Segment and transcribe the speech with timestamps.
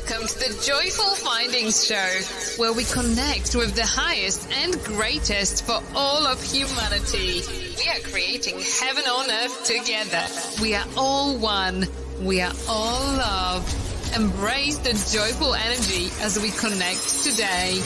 [0.00, 2.20] Welcome to the Joyful Findings Show,
[2.56, 7.42] where we connect with the highest and greatest for all of humanity.
[7.76, 10.24] We are creating heaven on earth together.
[10.62, 11.86] We are all one.
[12.22, 14.16] We are all love.
[14.16, 17.82] Embrace the joyful energy as we connect today.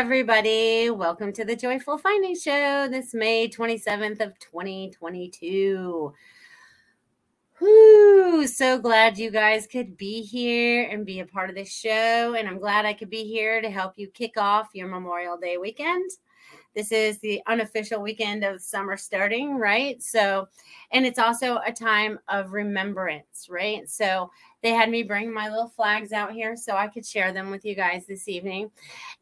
[0.00, 0.88] Everybody.
[0.88, 6.14] Welcome to the Joyful Finding Show this May 27th of 2022.
[7.60, 12.34] Whoo, so glad you guys could be here and be a part of this show.
[12.34, 15.58] And I'm glad I could be here to help you kick off your Memorial Day
[15.58, 16.10] weekend.
[16.74, 20.02] This is the unofficial weekend of summer starting, right?
[20.02, 20.48] So,
[20.92, 23.88] and it's also a time of remembrance, right?
[23.90, 24.30] So,
[24.62, 27.64] they had me bring my little flags out here so I could share them with
[27.64, 28.70] you guys this evening.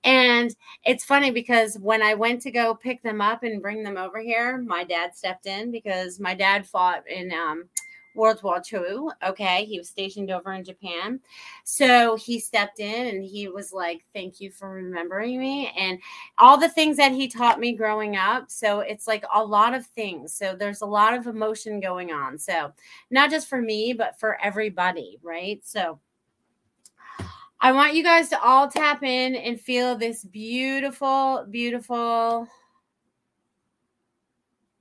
[0.05, 3.97] And it's funny because when I went to go pick them up and bring them
[3.97, 7.69] over here, my dad stepped in because my dad fought in um,
[8.19, 9.09] World War II.
[9.25, 9.65] Okay.
[9.65, 11.21] He was stationed over in Japan.
[11.65, 15.99] So he stepped in and he was like, Thank you for remembering me and
[16.37, 18.51] all the things that he taught me growing up.
[18.51, 20.35] So it's like a lot of things.
[20.35, 22.39] So there's a lot of emotion going on.
[22.39, 22.73] So
[23.11, 25.19] not just for me, but for everybody.
[25.23, 25.65] Right.
[25.65, 26.01] So
[27.61, 32.47] I want you guys to all tap in and feel this beautiful, beautiful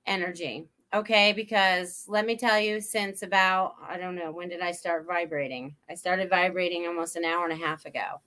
[0.06, 4.72] energy okay because let me tell you since about i don't know when did i
[4.72, 5.74] start vibrating?
[5.90, 8.20] I started vibrating almost an hour and a half ago.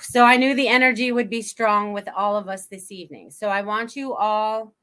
[0.00, 3.30] So i knew the energy would be strong with all of us this evening.
[3.30, 4.74] So i want you all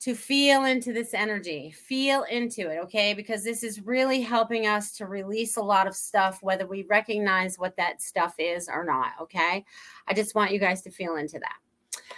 [0.00, 1.70] to feel into this energy.
[1.70, 3.12] Feel into it okay?
[3.12, 7.58] Because this is really helping us to release a lot of stuff whether we recognize
[7.58, 9.64] what that stuff is or not okay?
[10.06, 11.56] I just want you guys to feel into that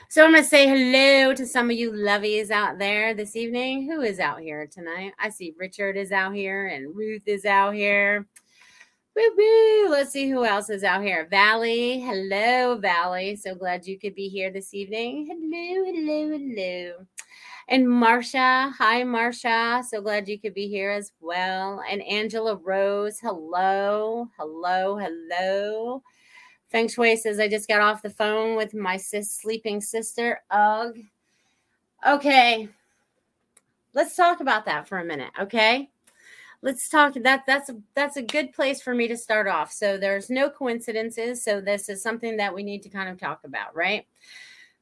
[0.08, 3.90] so I'm going to say hello to some of you lovies out there this evening.
[3.90, 5.12] Who is out here tonight?
[5.18, 8.26] I see Richard is out here and Ruth is out here.
[9.14, 9.90] Woo woo.
[9.90, 11.26] Let's see who else is out here.
[11.30, 12.00] Valley.
[12.00, 13.36] Hello, Valley.
[13.36, 15.26] So glad you could be here this evening.
[15.26, 17.06] Hello, hello, hello.
[17.68, 18.72] And Marsha.
[18.72, 19.84] Hi, Marsha.
[19.84, 21.82] So glad you could be here as well.
[21.90, 23.18] And Angela Rose.
[23.20, 26.02] Hello, hello, hello.
[26.72, 30.40] Feng Shui says, I just got off the phone with my sis, sleeping sister.
[30.50, 30.96] Ugh.
[32.06, 32.70] Okay.
[33.92, 35.30] Let's talk about that for a minute.
[35.38, 35.90] Okay.
[36.62, 39.70] Let's talk that that's a, that's a good place for me to start off.
[39.70, 41.44] So there's no coincidences.
[41.44, 44.06] So this is something that we need to kind of talk about, right?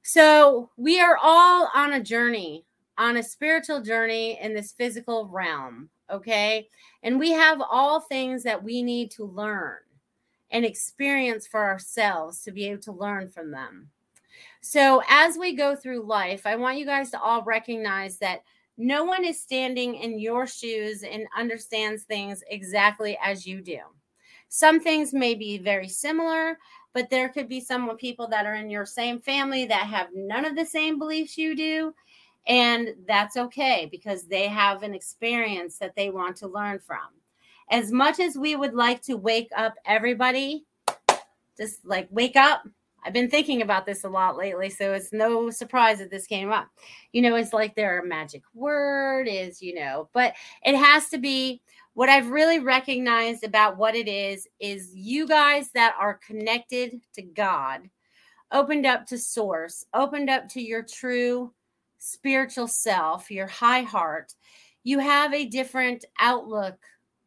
[0.03, 2.65] So we are all on a journey,
[2.99, 5.89] on a spiritual journey in this physical realm.
[6.09, 6.69] Okay.
[7.03, 9.78] And we have all things that we need to learn
[10.50, 13.88] and experience for ourselves to be able to learn from them.
[14.61, 18.43] So, as we go through life, I want you guys to all recognize that
[18.77, 23.81] no one is standing in your shoes and understands things exactly as you do.
[24.49, 26.59] Some things may be very similar,
[26.93, 30.44] but there could be some people that are in your same family that have none
[30.44, 31.94] of the same beliefs you do.
[32.47, 37.20] And that's okay because they have an experience that they want to learn from
[37.71, 40.67] as much as we would like to wake up everybody,
[41.57, 42.63] just like wake up.
[43.05, 46.53] I've been thinking about this a lot lately, so it's no surprise that this came
[46.53, 46.69] up.
[47.13, 51.63] You know, it's like their magic word is, you know, but it has to be
[51.95, 57.23] what I've really recognized about what it is is you guys that are connected to
[57.23, 57.89] God,
[58.53, 61.53] opened up to source, opened up to your true
[61.99, 64.35] spiritual self, your high heart.
[64.85, 66.79] You have a different outlook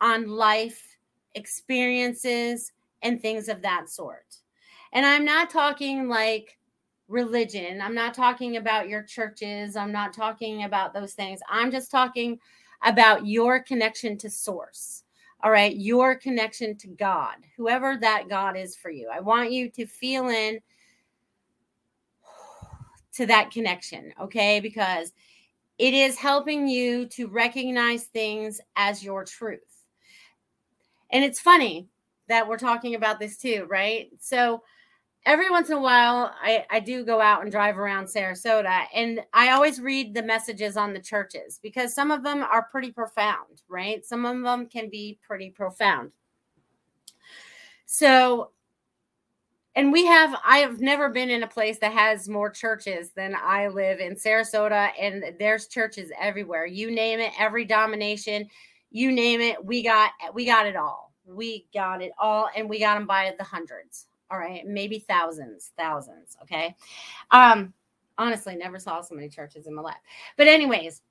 [0.01, 0.97] on life
[1.35, 2.71] experiences
[3.01, 4.37] and things of that sort.
[4.91, 6.57] And I'm not talking like
[7.07, 7.81] religion.
[7.81, 9.75] I'm not talking about your churches.
[9.75, 11.39] I'm not talking about those things.
[11.49, 12.39] I'm just talking
[12.83, 15.03] about your connection to source.
[15.41, 15.75] All right.
[15.75, 19.09] Your connection to God, whoever that God is for you.
[19.13, 20.59] I want you to feel in
[23.13, 24.13] to that connection.
[24.21, 24.59] Okay.
[24.59, 25.11] Because
[25.77, 29.72] it is helping you to recognize things as your truth.
[31.13, 31.87] And it's funny
[32.27, 34.09] that we're talking about this too, right?
[34.19, 34.63] So
[35.25, 39.21] every once in a while, I, I do go out and drive around Sarasota and
[39.31, 43.61] I always read the messages on the churches because some of them are pretty profound,
[43.69, 44.03] right?
[44.03, 46.11] Some of them can be pretty profound.
[47.85, 48.49] So,
[49.75, 53.35] and we have, I have never been in a place that has more churches than
[53.35, 56.65] I live in Sarasota, and there's churches everywhere.
[56.65, 58.49] You name it, every domination,
[58.93, 62.77] you name it, we got, we got it all we got it all and we
[62.77, 66.75] got them by the hundreds all right maybe thousands thousands okay
[67.31, 67.73] um
[68.17, 69.97] Honestly, never saw so many churches in my life.
[70.37, 71.01] But anyways,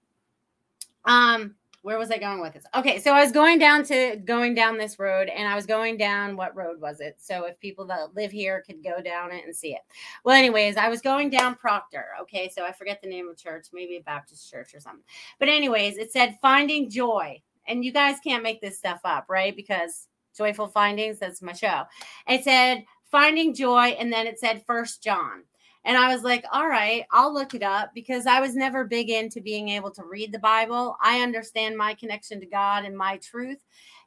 [1.05, 2.64] um, where was I going with this?
[2.76, 5.96] Okay, so I was going down to going down this road, and I was going
[5.96, 7.17] down what road was it?
[7.19, 9.81] So if people that live here could go down it and see it.
[10.25, 12.06] Well, anyways, I was going down Proctor.
[12.23, 15.02] Okay, so I forget the name of church, maybe a Baptist church or something.
[15.40, 19.55] But anyways, it said finding joy, and you guys can't make this stuff up, right?
[19.55, 21.85] Because joyful findings, that's my show.
[22.29, 25.43] It said finding joy, and then it said First John.
[25.85, 29.11] And I was like, all right, I'll look it up because I was never big
[29.11, 30.97] into being able to read the Bible.
[31.03, 33.59] I understand my connection to God and my truth,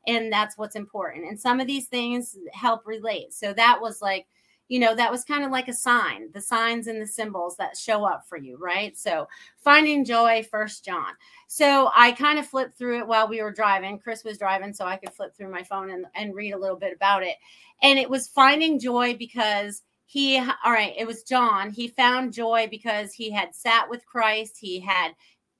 [0.08, 1.28] and that's what's important.
[1.28, 3.34] And some of these things help relate.
[3.34, 4.26] So that was like,
[4.68, 7.78] you know, that was kind of like a sign, the signs and the symbols that
[7.78, 8.98] show up for you, right?
[8.98, 9.28] So
[9.58, 11.14] finding joy, first John.
[11.48, 14.00] So I kind of flipped through it while we were driving.
[14.00, 16.78] Chris was driving, so I could flip through my phone and, and read a little
[16.78, 17.36] bit about it.
[17.84, 22.68] And it was finding joy because he all right it was john he found joy
[22.70, 25.12] because he had sat with christ he had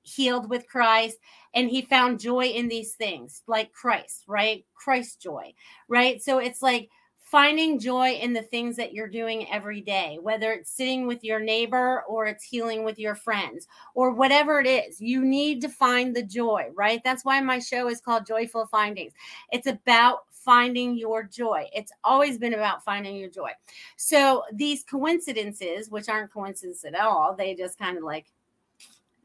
[0.02, 1.16] healed with christ
[1.54, 5.52] and he found joy in these things like christ right christ joy
[5.88, 6.88] right so it's like
[7.26, 11.40] finding joy in the things that you're doing every day, whether it's sitting with your
[11.40, 15.00] neighbor or it's healing with your friends or whatever it is.
[15.00, 17.02] You need to find the joy, right?
[17.02, 19.12] That's why my show is called Joyful Findings.
[19.50, 21.66] It's about finding your joy.
[21.74, 23.50] It's always been about finding your joy.
[23.96, 28.26] So these coincidences, which aren't coincidences at all, they just kind of like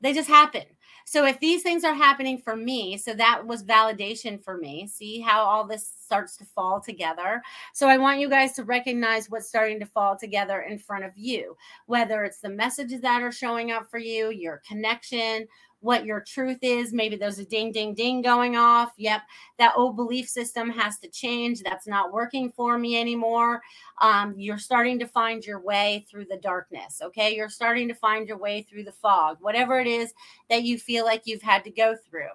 [0.02, 0.64] they just happen.
[1.06, 4.88] So if these things are happening for me, so that was validation for me.
[4.88, 7.42] See how all this starts to fall together.
[7.74, 11.12] So I want you guys to recognize what's starting to fall together in front of
[11.16, 11.56] you,
[11.86, 15.48] whether it's the messages that are showing up for you, your connection,
[15.82, 16.94] what your truth is.
[16.94, 18.94] Maybe there's a ding, ding, ding going off.
[18.98, 19.22] Yep,
[19.60, 21.62] that old belief system has to change.
[21.62, 23.62] That's not working for me anymore.
[24.00, 27.02] Um, you're starting to find your way through the darkness.
[27.04, 30.14] Okay, you're starting to find your way through the fog, whatever it is
[30.50, 32.30] that you feel like you've had to go through.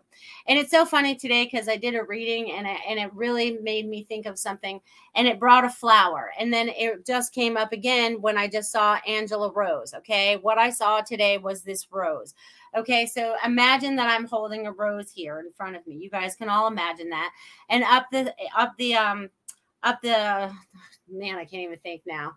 [0.49, 3.59] And it's so funny today because I did a reading and it, and it really
[3.63, 4.81] made me think of something.
[5.15, 8.71] And it brought a flower, and then it just came up again when I just
[8.71, 9.95] saw Angela Rose.
[9.95, 12.35] Okay, what I saw today was this rose.
[12.77, 15.97] Okay, so imagine that I'm holding a rose here in front of me.
[15.97, 17.33] You guys can all imagine that.
[17.71, 19.31] And up the up the um
[19.83, 20.53] up the
[21.11, 22.37] man, I can't even think now.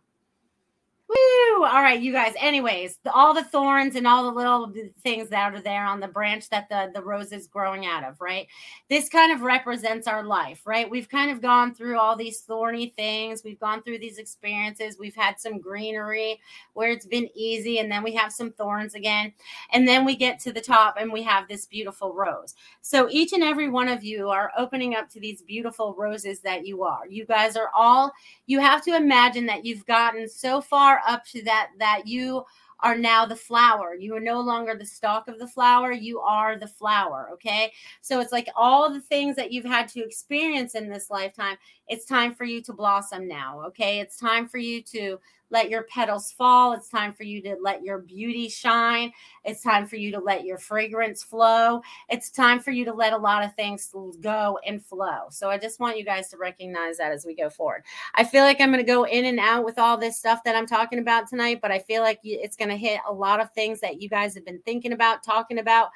[1.10, 1.64] Woo!
[1.66, 2.34] All right, you guys.
[2.40, 4.72] Anyways, all the thorns and all the little
[5.02, 8.22] things that are there on the branch that the the rose is growing out of,
[8.22, 8.46] right?
[8.90, 10.88] This kind of represents our life, right?
[10.88, 13.44] We've kind of gone through all these thorny things.
[13.44, 14.98] We've gone through these experiences.
[15.00, 16.40] We've had some greenery
[16.74, 19.34] where it's been easy, and then we have some thorns again,
[19.74, 22.54] and then we get to the top and we have this beautiful rose.
[22.82, 26.68] So each and every one of you are opening up to these beautiful roses that
[26.68, 27.08] you are.
[27.10, 28.14] You guys are all.
[28.46, 32.44] You have to imagine that you've gotten so far up to that that you
[32.82, 33.94] are now the flower.
[33.94, 35.92] You are no longer the stalk of the flower.
[35.92, 37.30] You are the flower.
[37.34, 37.74] Okay.
[38.02, 41.58] So it's like all the things that you've had to experience in this lifetime.
[41.88, 43.62] It's time for you to blossom now.
[43.68, 44.00] Okay.
[44.00, 45.20] It's time for you to
[45.50, 46.74] let your petals fall.
[46.74, 49.12] It's time for you to let your beauty shine.
[49.44, 51.82] It's time for you to let your fragrance flow.
[52.10, 55.28] It's time for you to let a lot of things go and flow.
[55.30, 57.84] So I just want you guys to recognize that as we go forward.
[58.16, 60.56] I feel like I'm going to go in and out with all this stuff that
[60.56, 63.52] I'm talking about tonight, but I feel like it's going to hit a lot of
[63.52, 65.90] things that you guys have been thinking about, talking about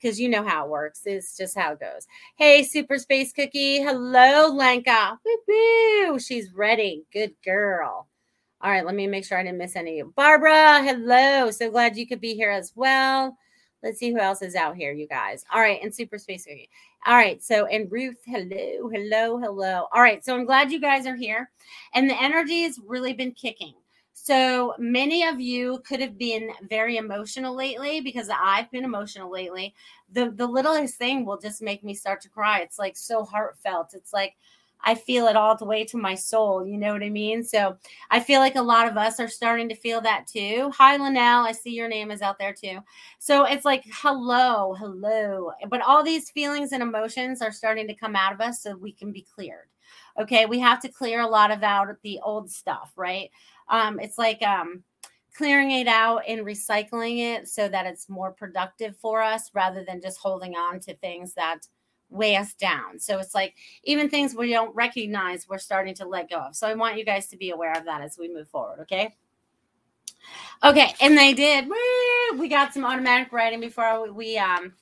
[0.00, 1.02] because you know how it works.
[1.06, 2.06] It's just how it goes.
[2.36, 3.80] Hey, Super Space Cookie.
[3.80, 5.18] Hello, Lenka.
[5.24, 6.18] Woo-hoo.
[6.18, 7.04] She's ready.
[7.12, 8.08] Good girl.
[8.62, 10.02] All right, let me make sure I didn't miss any.
[10.02, 11.50] Barbara, hello.
[11.50, 13.36] So glad you could be here as well.
[13.82, 15.44] Let's see who else is out here, you guys.
[15.52, 16.46] All right, and Super Space
[17.06, 19.86] All right, so and Ruth, hello, hello, hello.
[19.92, 21.50] All right, so I'm glad you guys are here.
[21.94, 23.74] And the energy has really been kicking.
[24.14, 29.74] So many of you could have been very emotional lately because I've been emotional lately.
[30.10, 32.60] The the littlest thing will just make me start to cry.
[32.60, 33.92] It's like so heartfelt.
[33.92, 34.34] It's like
[34.86, 36.64] I feel it all the way to my soul.
[36.64, 37.42] You know what I mean?
[37.42, 37.76] So
[38.10, 40.70] I feel like a lot of us are starting to feel that too.
[40.78, 41.44] Hi, Linnell.
[41.44, 42.78] I see your name is out there too.
[43.18, 45.50] So it's like, hello, hello.
[45.68, 48.92] But all these feelings and emotions are starting to come out of us so we
[48.92, 49.66] can be cleared.
[50.20, 50.46] Okay.
[50.46, 53.30] We have to clear a lot of out the old stuff, right?
[53.68, 54.84] Um, it's like, um,
[55.36, 60.00] clearing it out and recycling it so that it's more productive for us rather than
[60.00, 61.66] just holding on to things that
[62.10, 62.98] weigh us down.
[62.98, 66.56] So it's like even things we don't recognize, we're starting to let go of.
[66.56, 68.80] So I want you guys to be aware of that as we move forward.
[68.80, 69.14] Okay.
[70.64, 71.68] Okay, and they did.
[72.38, 74.72] We got some automatic writing before we um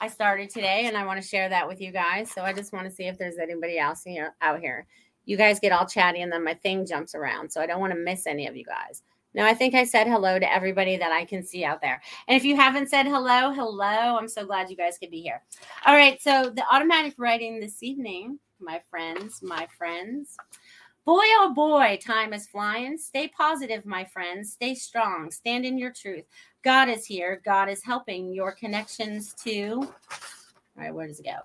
[0.00, 2.30] I started today, and I want to share that with you guys.
[2.30, 4.86] So I just want to see if there's anybody else here out here.
[5.24, 7.92] You guys get all chatty, and then my thing jumps around, so I don't want
[7.92, 9.02] to miss any of you guys.
[9.38, 12.02] No, I think I said hello to everybody that I can see out there.
[12.26, 14.18] And if you haven't said hello, hello.
[14.18, 15.44] I'm so glad you guys could be here.
[15.86, 16.20] All right.
[16.20, 20.36] So, the automatic writing this evening, my friends, my friends.
[21.04, 22.98] Boy, oh boy, time is flying.
[22.98, 24.54] Stay positive, my friends.
[24.54, 25.30] Stay strong.
[25.30, 26.24] Stand in your truth.
[26.64, 27.40] God is here.
[27.44, 29.74] God is helping your connections to.
[29.84, 29.92] All
[30.76, 31.36] right, where does it go?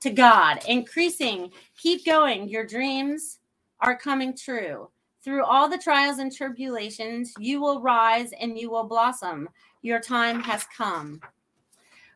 [0.00, 1.50] To God, increasing.
[1.76, 2.48] Keep going.
[2.48, 3.40] Your dreams
[3.80, 4.88] are coming true.
[5.22, 9.48] Through all the trials and tribulations, you will rise and you will blossom.
[9.82, 11.20] Your time has come.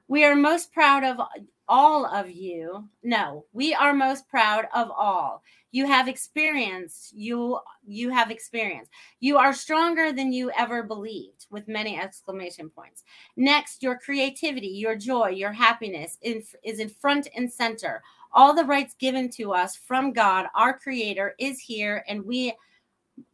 [0.09, 1.19] We are most proud of
[1.69, 2.89] all of you.
[3.03, 5.43] No, we are most proud of all.
[5.71, 8.91] You have experienced, you you have experienced.
[9.21, 13.03] You are stronger than you ever believed with many exclamation points.
[13.37, 18.03] Next, your creativity, your joy, your happiness in, is in front and center.
[18.33, 22.55] All the rights given to us from God, our creator is here and we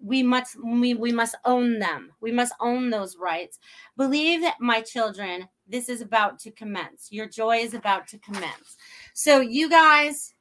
[0.02, 2.12] we must we, we must own them.
[2.20, 3.58] We must own those rights.
[3.96, 7.08] Believe that my children this is about to commence.
[7.10, 8.76] Your joy is about to commence.
[9.14, 10.34] So you guys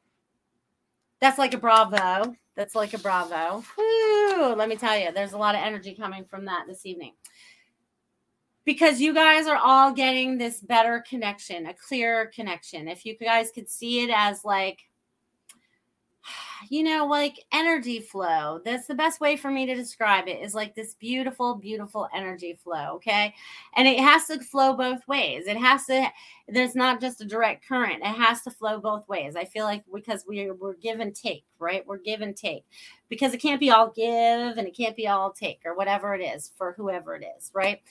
[1.21, 2.35] that's like a bravo.
[2.55, 3.63] That's like a bravo.
[3.75, 7.13] Whew, let me tell you there's a lot of energy coming from that this evening.
[8.65, 12.87] Because you guys are all getting this better connection a clearer connection.
[12.87, 14.79] If you guys could see it as like
[16.69, 18.59] you know, like energy flow.
[18.63, 22.57] That's the best way for me to describe it is like this beautiful, beautiful energy
[22.61, 22.95] flow.
[22.95, 23.33] Okay.
[23.75, 25.47] And it has to flow both ways.
[25.47, 26.07] It has to,
[26.47, 29.35] there's not just a direct current, it has to flow both ways.
[29.35, 31.85] I feel like because we're, we're give and take, right?
[31.87, 32.65] We're give and take
[33.07, 36.21] because it can't be all give and it can't be all take or whatever it
[36.21, 37.81] is for whoever it is, right?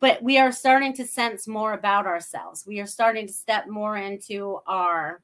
[0.00, 2.64] But we are starting to sense more about ourselves.
[2.66, 5.20] We are starting to step more into our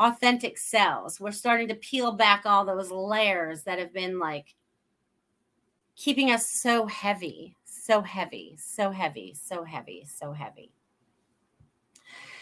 [0.00, 1.20] authentic selves.
[1.20, 4.54] We're starting to peel back all those layers that have been like
[5.94, 10.72] keeping us so heavy, so heavy, so heavy, so heavy, so heavy.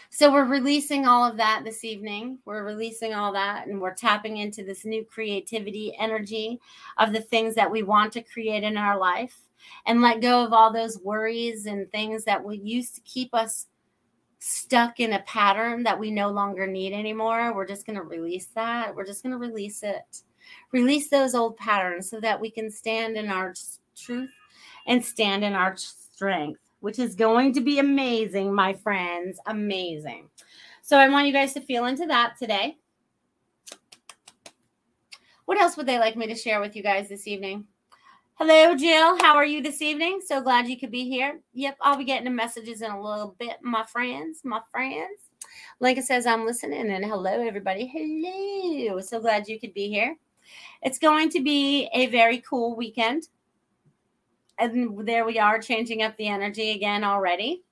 [0.09, 2.39] So we're releasing all of that this evening.
[2.45, 6.59] We're releasing all that and we're tapping into this new creativity energy
[6.97, 9.37] of the things that we want to create in our life
[9.85, 13.67] and let go of all those worries and things that we used to keep us
[14.39, 17.53] stuck in a pattern that we no longer need anymore.
[17.53, 18.95] We're just going to release that.
[18.95, 20.21] We're just going to release it.
[20.71, 23.53] Release those old patterns so that we can stand in our
[23.95, 24.33] truth
[24.87, 29.39] and stand in our strength, which is going to be amazing, my friends.
[29.45, 30.29] Amazing.
[30.81, 32.77] So I want you guys to feel into that today.
[35.45, 37.65] What else would they like me to share with you guys this evening?
[38.41, 39.17] Hello, Jill.
[39.19, 40.21] How are you this evening?
[40.25, 41.41] So glad you could be here.
[41.55, 45.19] Yep, I'll be getting the messages in a little bit, my friends, my friends.
[45.81, 47.85] Lincoln says I'm listening, and hello, everybody.
[47.85, 49.01] Hello.
[49.01, 50.15] So glad you could be here.
[50.83, 53.27] It's going to be a very cool weekend.
[54.57, 57.63] And there we are, changing up the energy again already.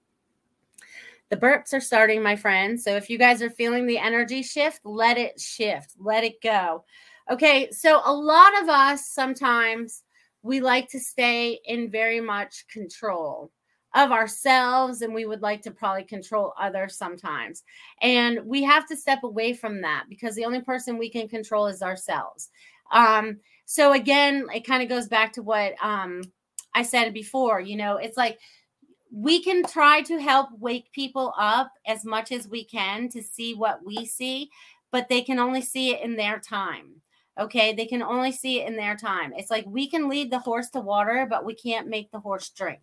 [1.29, 2.83] The burps are starting, my friends.
[2.83, 6.83] So if you guys are feeling the energy shift, let it shift, let it go.
[7.31, 10.03] Okay, so a lot of us sometimes
[10.47, 13.51] we like to stay in very much control
[13.95, 17.63] of ourselves and we would like to probably control others sometimes.
[18.01, 21.67] And we have to step away from that because the only person we can control
[21.67, 22.49] is ourselves.
[22.91, 26.21] Um, so again, it kind of goes back to what um,
[26.73, 28.39] I said before, you know, it's like
[29.11, 33.53] we can try to help wake people up as much as we can to see
[33.53, 34.49] what we see,
[34.91, 37.01] but they can only see it in their time.
[37.39, 37.73] Okay.
[37.73, 39.33] They can only see it in their time.
[39.35, 42.49] It's like we can lead the horse to water, but we can't make the horse
[42.49, 42.81] drink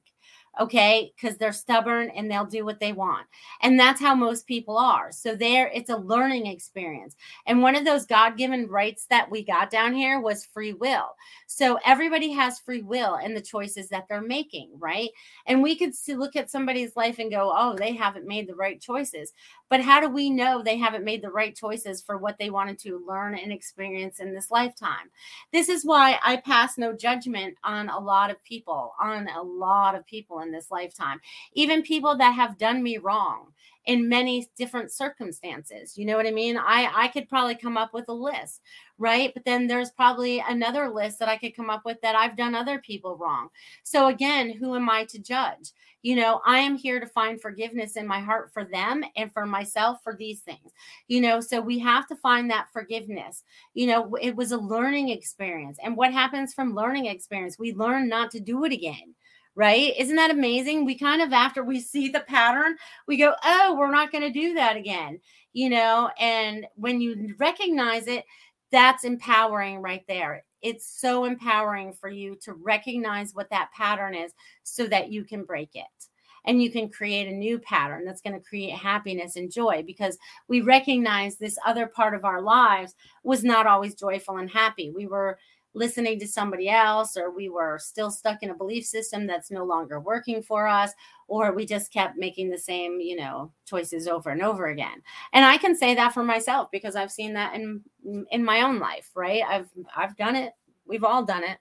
[0.61, 1.13] okay?
[1.15, 3.27] Because they're stubborn and they'll do what they want.
[3.63, 5.13] And that's how most people are.
[5.13, 7.17] So there it's a learning experience.
[7.47, 11.15] And one of those god-given rights that we got down here was free will.
[11.47, 15.11] So everybody has free will and the choices that they're making right?
[15.47, 18.55] And we could see, look at somebody's life and go oh they haven't made the
[18.55, 19.33] right choices.
[19.71, 22.79] But how do we know they haven't made the right choices for what they wanted
[22.81, 25.11] to learn and experience in this lifetime?
[25.53, 29.95] This is why i pass no judgment on a lot of people on a lot
[29.95, 31.21] of people in this lifetime,
[31.55, 33.53] even people that have done me wrong
[33.87, 35.99] in many different circumstances.
[35.99, 36.57] You know what I mean?
[36.57, 38.63] I I could probably come up with a list,
[38.99, 39.33] right?
[39.35, 42.55] But then there's probably another list that I could come up with that I've done
[42.55, 43.49] other people wrong.
[43.83, 45.73] So again, who am I to judge?
[46.03, 49.47] You know, I am here to find forgiveness in my heart for them and for
[49.47, 50.73] myself for these things.
[51.09, 53.43] You know, so we have to find that forgiveness.
[53.73, 55.79] You know, it was a learning experience.
[55.83, 57.59] And what happens from learning experience?
[57.59, 59.15] We learn not to do it again
[59.55, 59.93] right?
[59.99, 60.85] Isn't that amazing?
[60.85, 64.31] We kind of, after we see the pattern, we go, oh, we're not going to
[64.31, 65.21] do that again,
[65.53, 66.11] you know?
[66.19, 68.25] And when you recognize it,
[68.73, 70.45] that's empowering right there.
[70.63, 74.33] it's so empowering for you to recognize what that pattern is
[74.63, 76.09] so that you can break it
[76.47, 80.19] and you can create a new pattern that's going to create happiness and joy because
[80.49, 84.91] we recognize this other part of our lives was not always joyful and happy.
[84.91, 85.39] We were
[85.75, 89.65] listening to somebody else, or we were still stuck in a belief system that's no
[89.65, 90.93] longer working for us,
[91.29, 95.03] or we just kept making the same, you know, choices over and over again.
[95.33, 97.83] And I can say that for myself because I've seen that in
[98.31, 99.43] in my own life, right?
[99.47, 100.53] I've I've done it.
[100.87, 101.59] We've all done it.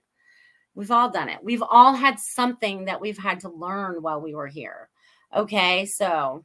[0.74, 1.38] We've all done it.
[1.42, 4.88] We've all had something that we've had to learn while we were here.
[5.34, 6.44] Okay, so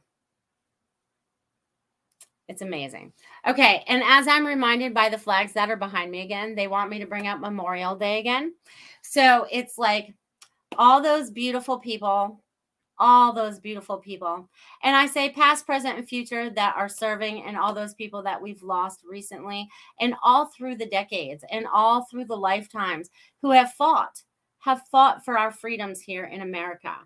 [2.50, 3.12] it's amazing.
[3.46, 3.84] Okay.
[3.86, 6.98] And as I'm reminded by the flags that are behind me again, they want me
[6.98, 8.54] to bring up Memorial Day again.
[9.02, 10.12] So it's like
[10.76, 12.42] all those beautiful people,
[12.98, 14.48] all those beautiful people.
[14.82, 18.42] And I say past, present, and future that are serving, and all those people that
[18.42, 19.68] we've lost recently,
[20.00, 23.10] and all through the decades, and all through the lifetimes
[23.42, 24.22] who have fought,
[24.58, 26.96] have fought for our freedoms here in America.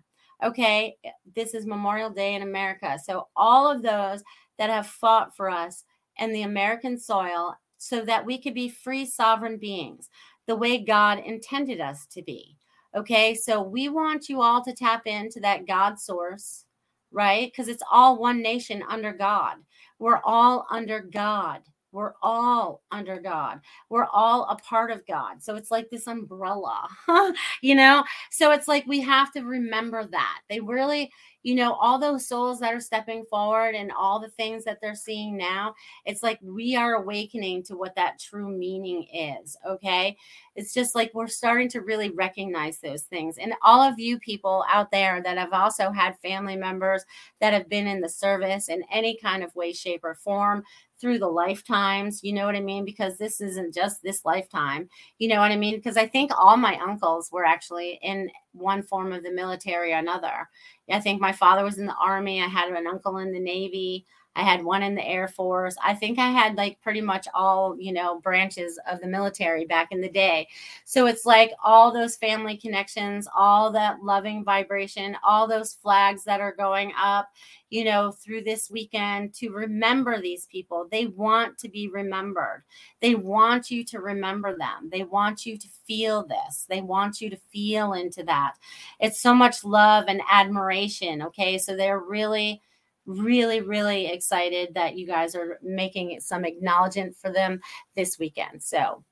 [0.43, 0.97] Okay.
[1.35, 2.97] This is Memorial Day in America.
[3.05, 4.23] So all of those
[4.57, 5.83] that have fought for us
[6.17, 10.09] and the American soil so that we could be free sovereign beings
[10.47, 12.57] the way God intended us to be.
[12.95, 16.65] Okay, so we want you all to tap into that God source,
[17.11, 17.51] right?
[17.51, 19.57] Because it's all one nation under God.
[19.99, 21.61] We're all under God.
[21.91, 23.61] We're all under God.
[23.89, 25.41] We're all a part of God.
[25.41, 26.87] So it's like this umbrella,
[27.61, 28.03] you know?
[28.31, 30.41] So it's like we have to remember that.
[30.49, 31.09] They really,
[31.45, 34.95] you know, all those souls that are stepping forward and all the things that they're
[34.95, 39.55] seeing now, it's like we are awakening to what that true meaning is.
[39.63, 40.17] Okay.
[40.55, 43.37] It's just like we're starting to really recognize those things.
[43.37, 47.05] And all of you people out there that have also had family members
[47.41, 50.63] that have been in the service in any kind of way, shape, or form,
[50.99, 52.85] through the lifetimes, you know what I mean?
[52.85, 55.75] Because this isn't just this lifetime, you know what I mean?
[55.75, 59.97] Because I think all my uncles were actually in one form of the military or
[59.97, 60.49] another.
[60.89, 62.41] I think my father was in the army.
[62.41, 64.05] I had an uncle in the navy.
[64.35, 65.75] I had one in the Air Force.
[65.83, 69.91] I think I had like pretty much all, you know, branches of the military back
[69.91, 70.47] in the day.
[70.83, 76.41] So it's like all those family connections, all that loving vibration, all those flags that
[76.41, 77.29] are going up,
[77.69, 80.87] you know, through this weekend to remember these people.
[80.91, 82.63] They want to be remembered.
[82.99, 84.89] They want you to remember them.
[84.91, 86.65] They want you to feel this.
[86.69, 88.55] They want you to feel into that.
[88.99, 91.21] It's so much love and admiration.
[91.21, 91.57] Okay.
[91.57, 92.61] So they're really,
[93.05, 97.59] really, really excited that you guys are making some acknowledgement for them
[97.95, 98.63] this weekend.
[98.63, 99.03] So,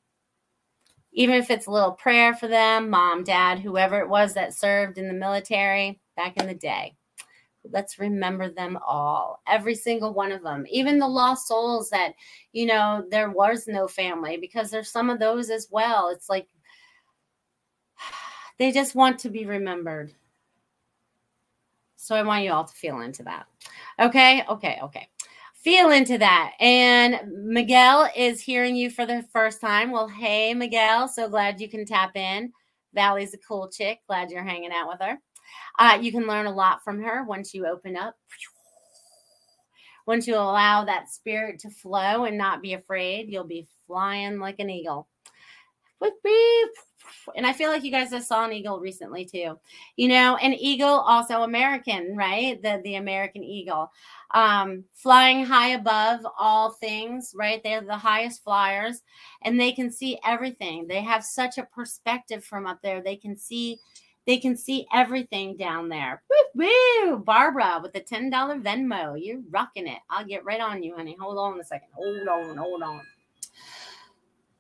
[1.14, 4.98] even if it's a little prayer for them, mom, dad, whoever it was that served
[4.98, 6.96] in the military back in the day,
[7.72, 12.14] let's remember them all, every single one of them, even the lost souls that,
[12.52, 16.10] you know, there was no family, because there's some of those as well.
[16.10, 16.48] It's like
[18.58, 20.14] they just want to be remembered.
[22.04, 23.46] So I want you all to feel into that.
[23.98, 25.08] Okay, okay, okay.
[25.56, 26.52] Feel into that.
[26.60, 29.90] And Miguel is hearing you for the first time.
[29.90, 31.08] Well, hey, Miguel.
[31.08, 32.52] So glad you can tap in.
[32.94, 34.00] Valley's a cool chick.
[34.08, 35.18] Glad you're hanging out with her.
[35.80, 38.16] Uh, you can learn a lot from her once you open up.
[40.06, 44.60] Once you allow that spirit to flow and not be afraid, you'll be flying like
[44.60, 45.08] an eagle
[47.36, 49.58] and I feel like you guys have saw an eagle recently too.
[49.96, 52.62] You know, an eagle also American, right?
[52.62, 53.92] The the American eagle.
[54.32, 57.62] Um, flying high above all things, right?
[57.64, 59.04] They're the highest flyers
[59.44, 60.88] and they can see everything.
[60.88, 63.02] They have such a perspective from up there.
[63.02, 63.80] They can see
[64.26, 66.24] they can see everything down there.
[66.56, 66.66] Woo,
[67.06, 67.18] woo!
[67.18, 69.18] Barbara with the $10 Venmo.
[69.22, 70.00] You're rocking it.
[70.10, 71.18] I'll get right on you, honey.
[71.20, 71.90] Hold on a second.
[71.94, 73.02] Hold on, hold on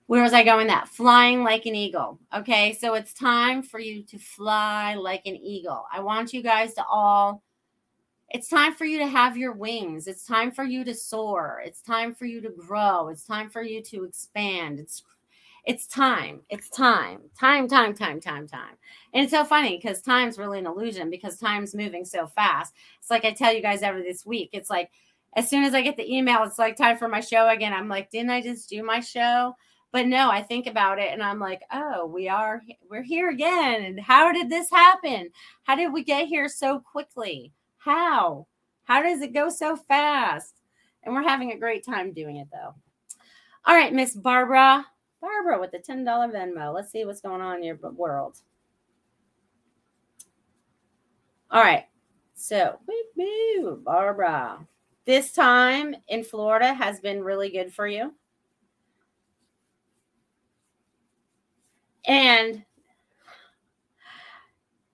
[0.08, 0.90] where was I going that?
[0.90, 2.20] Flying like an eagle.
[2.36, 5.86] Okay, so it's time for you to fly like an eagle.
[5.92, 7.42] I want you guys to all,
[8.30, 10.08] it's time for you to have your wings.
[10.08, 11.62] It's time for you to soar.
[11.66, 13.10] It's time for you to grow.
[13.10, 14.80] It's time for you to expand.
[14.80, 15.04] It's
[15.66, 16.42] it's time.
[16.50, 17.22] It's time.
[17.40, 18.76] Time, time, time, time, time.
[19.14, 22.74] And it's so funny because time's really an illusion because time's moving so fast.
[23.00, 24.50] It's like I tell you guys every this week.
[24.52, 24.92] It's like
[25.38, 27.72] as soon as I get the email, it's like time for my show again.
[27.72, 29.56] I'm like, didn't I just do my show?
[29.94, 33.84] But no i think about it and i'm like oh we are we're here again
[33.84, 35.30] and how did this happen?
[35.64, 37.52] How did we get here so quickly?
[37.78, 38.48] How?
[38.84, 40.62] How does it go so fast?
[41.04, 42.76] And we're having a great time doing it though.
[43.66, 44.86] All right miss barbara.
[45.22, 46.74] Barbara with the $10 venmo.
[46.74, 48.38] Let's see what's going on in your world.
[51.50, 51.86] All right
[52.36, 52.80] so
[53.84, 54.68] barbara.
[55.06, 58.14] This time in florida has been really good for you
[62.06, 62.64] and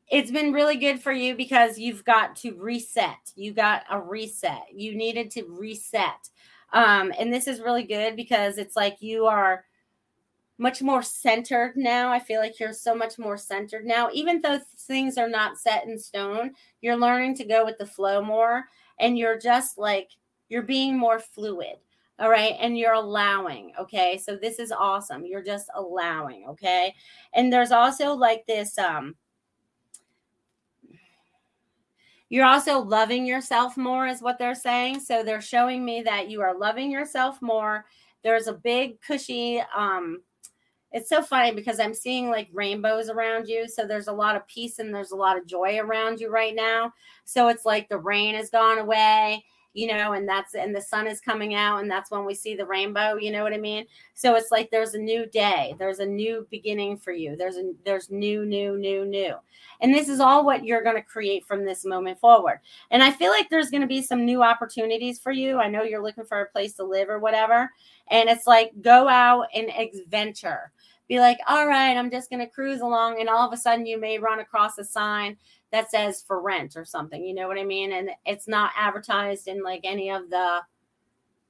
[0.09, 3.31] it's been really good for you because you've got to reset.
[3.35, 4.65] You got a reset.
[4.73, 6.29] You needed to reset.
[6.73, 9.65] Um, and this is really good because it's like you are
[10.57, 12.11] much more centered now.
[12.11, 14.09] I feel like you're so much more centered now.
[14.11, 18.21] Even though things are not set in stone, you're learning to go with the flow
[18.21, 18.65] more
[18.99, 20.09] and you're just like
[20.49, 21.77] you're being more fluid.
[22.19, 22.55] All right.
[22.59, 23.71] And you're allowing.
[23.79, 24.17] Okay.
[24.17, 25.25] So this is awesome.
[25.25, 26.45] You're just allowing.
[26.49, 26.93] Okay.
[27.33, 29.15] And there's also like this um
[32.29, 34.99] you're also loving yourself more, is what they're saying.
[34.99, 37.85] So they're showing me that you are loving yourself more.
[38.23, 40.21] There's a big, cushy, um,
[40.91, 43.67] it's so funny because I'm seeing like rainbows around you.
[43.67, 46.55] So there's a lot of peace and there's a lot of joy around you right
[46.55, 46.93] now.
[47.25, 51.07] So it's like the rain has gone away you know, and that's and the sun
[51.07, 53.85] is coming out, and that's when we see the rainbow, you know what I mean?
[54.15, 57.35] So it's like there's a new day, there's a new beginning for you.
[57.35, 59.35] There's a there's new, new, new, new.
[59.81, 62.59] And this is all what you're going to create from this moment forward.
[62.91, 65.59] And I feel like there's going to be some new opportunities for you.
[65.59, 67.69] I know you're looking for a place to live or whatever.
[68.09, 70.71] And it's like go out and adventure.
[71.07, 73.19] Be like, all right, I'm just going to cruise along.
[73.19, 75.37] And all of a sudden, you may run across a sign
[75.71, 77.23] that says for rent or something.
[77.23, 77.93] You know what I mean?
[77.93, 80.61] And it's not advertised in like any of the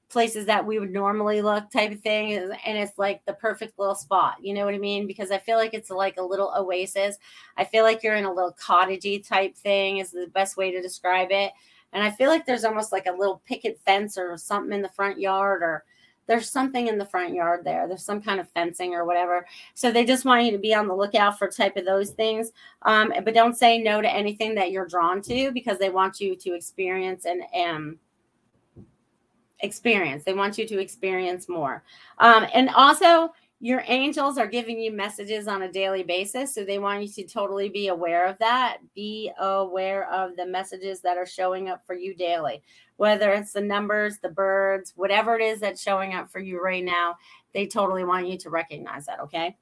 [0.09, 3.93] places that we would normally look type of thing and it's like the perfect little
[3.93, 7.17] spot you know what i mean because i feel like it's like a little oasis
[7.57, 10.81] i feel like you're in a little cottagey type thing is the best way to
[10.81, 11.51] describe it
[11.93, 14.89] and i feel like there's almost like a little picket fence or something in the
[14.89, 15.83] front yard or
[16.29, 17.87] there's something in the front yard there.
[17.87, 19.47] There's some kind of fencing or whatever.
[19.73, 22.51] So they just want you to be on the lookout for type of those things.
[22.83, 26.35] Um, but don't say no to anything that you're drawn to because they want you
[26.35, 27.99] to experience and um,
[29.61, 30.23] experience.
[30.23, 31.83] They want you to experience more.
[32.19, 36.55] Um, and also, your angels are giving you messages on a daily basis.
[36.55, 38.77] So they want you to totally be aware of that.
[38.95, 42.61] Be aware of the messages that are showing up for you daily
[42.99, 46.83] whether it's the numbers, the birds, whatever it is that's showing up for you right
[46.83, 47.15] now,
[47.53, 49.21] they totally want you to recognize that.
[49.21, 49.55] Okay.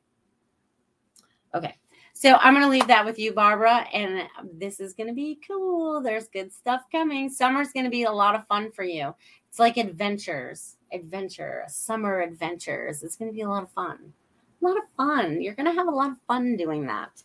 [1.54, 1.78] Okay.
[2.14, 3.86] So I'm going to leave that with you, Barbara.
[3.94, 6.02] And this is going to be cool.
[6.02, 7.30] There's good stuff coming.
[7.30, 9.14] Summer's going to be a lot of fun for you.
[9.50, 13.04] It's like adventures, adventure, summer adventures.
[13.04, 14.14] It's going to be a lot of fun.
[14.62, 15.42] A lot of fun.
[15.42, 17.24] You're going to have a lot of fun doing that.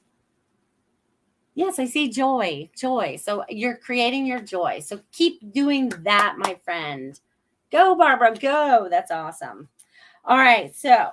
[1.54, 3.16] Yes, I see joy, joy.
[3.22, 4.80] So you're creating your joy.
[4.80, 7.18] So keep doing that, my friend.
[7.70, 8.88] Go, Barbara, go.
[8.90, 9.68] That's awesome.
[10.24, 10.74] All right.
[10.74, 11.08] So,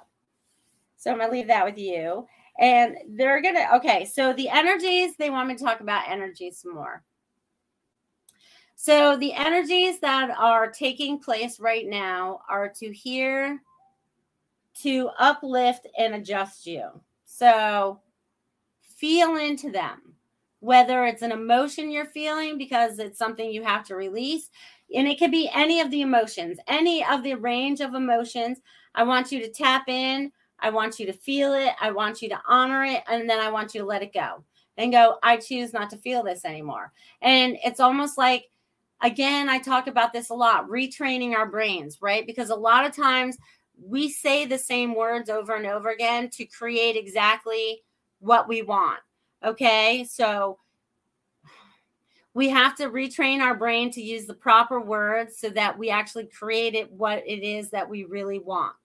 [0.97, 2.27] so I'm going to leave that with you.
[2.59, 4.05] And they're going to, okay.
[4.05, 7.03] So the energies, they want me to talk about energy some more.
[8.81, 13.61] So the energies that are taking place right now are to hear,
[14.83, 16.87] to uplift and adjust you.
[17.25, 17.99] So
[18.95, 20.15] feel into them
[20.61, 24.49] whether it's an emotion you're feeling because it's something you have to release.
[24.95, 28.59] And it could be any of the emotions, any of the range of emotions.
[28.95, 30.31] I want you to tap in.
[30.61, 31.73] I want you to feel it.
[31.81, 33.03] I want you to honor it.
[33.09, 34.45] And then I want you to let it go
[34.77, 36.93] and go, I choose not to feel this anymore.
[37.21, 38.45] And it's almost like,
[39.01, 42.25] again, I talk about this a lot retraining our brains, right?
[42.25, 43.37] Because a lot of times
[43.81, 47.81] we say the same words over and over again to create exactly
[48.19, 48.99] what we want
[49.43, 50.05] Okay.
[50.09, 50.57] So
[52.33, 56.27] we have to retrain our brain to use the proper words so that we actually
[56.27, 58.75] create it what it is that we really want.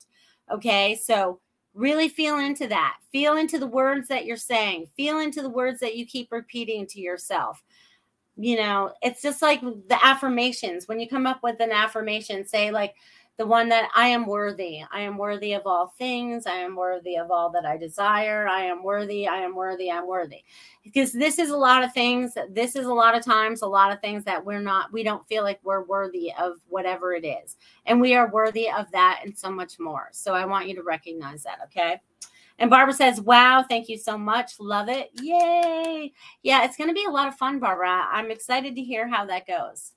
[0.51, 0.95] Okay.
[0.95, 1.41] So
[1.75, 2.97] really feel into that.
[3.11, 4.87] Feel into the words that you're saying.
[4.97, 7.63] Feel into the words that you keep repeating to yourself.
[8.37, 10.89] You know, it's just like the affirmations.
[10.89, 12.95] When you come up with an affirmation, say, like,
[13.37, 14.83] the one that I am worthy.
[14.93, 16.47] I am worthy of all things.
[16.47, 18.47] I am worthy of all that I desire.
[18.47, 19.27] I am worthy.
[19.27, 19.91] I am worthy.
[19.91, 20.45] I'm worthy.
[20.85, 22.35] Because this is a lot of things.
[22.51, 25.27] This is a lot of times, a lot of things that we're not, we don't
[25.27, 27.57] feel like we're worthy of whatever it is.
[27.87, 30.11] And we are worthy of that and so much more.
[30.13, 31.59] So I want you to recognize that.
[31.65, 32.01] Okay.
[32.59, 34.53] And Barbara says, Wow, thank you so much.
[34.61, 35.11] Love it.
[35.21, 36.13] Yay.
[36.43, 38.07] Yeah, it's going to be a lot of fun, Barbara.
[38.11, 39.93] I'm excited to hear how that goes.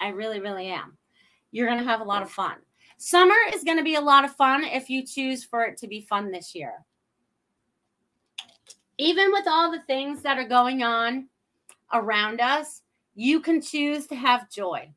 [0.00, 0.96] I really, really am.
[1.50, 2.56] You're going to have a lot of fun.
[2.98, 5.88] Summer is going to be a lot of fun if you choose for it to
[5.88, 6.72] be fun this year.
[8.98, 11.28] Even with all the things that are going on
[11.92, 12.82] around us,
[13.14, 14.90] you can choose to have joy.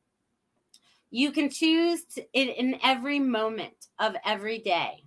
[1.10, 5.04] You can choose to, it in every moment of every day.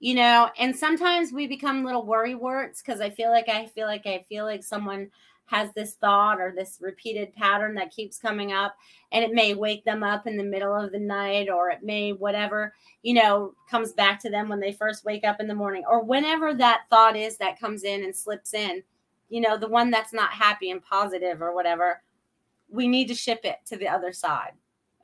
[0.00, 3.86] You know, and sometimes we become little worry warts because I feel like I feel
[3.86, 5.10] like I feel like someone
[5.44, 8.76] has this thought or this repeated pattern that keeps coming up
[9.10, 12.12] and it may wake them up in the middle of the night or it may
[12.12, 15.82] whatever you know comes back to them when they first wake up in the morning
[15.90, 18.80] or whenever that thought is that comes in and slips in
[19.28, 22.00] you know the one that's not happy and positive or whatever
[22.68, 24.52] we need to ship it to the other side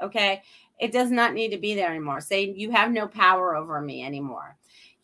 [0.00, 0.42] okay?
[0.78, 2.20] It does not need to be there anymore.
[2.20, 4.56] Say you have no power over me anymore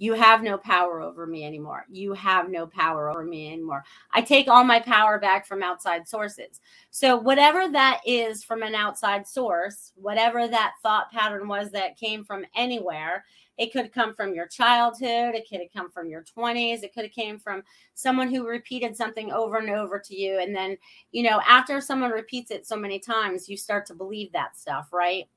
[0.02, 1.86] you have no power over me anymore.
[1.88, 3.84] You have no power over me anymore.
[4.12, 6.60] I take all my power back from outside sources.
[6.90, 12.24] So, whatever that is from an outside source, whatever that thought pattern was that came
[12.24, 13.24] from anywhere,
[13.58, 17.04] it could come from your childhood, it could have come from your 20s, it could
[17.04, 17.62] have came from
[17.94, 20.40] someone who repeated something over and over to you.
[20.40, 20.78] And then,
[21.12, 24.88] you know, after someone repeats it so many times, you start to believe that stuff,
[24.92, 25.28] right?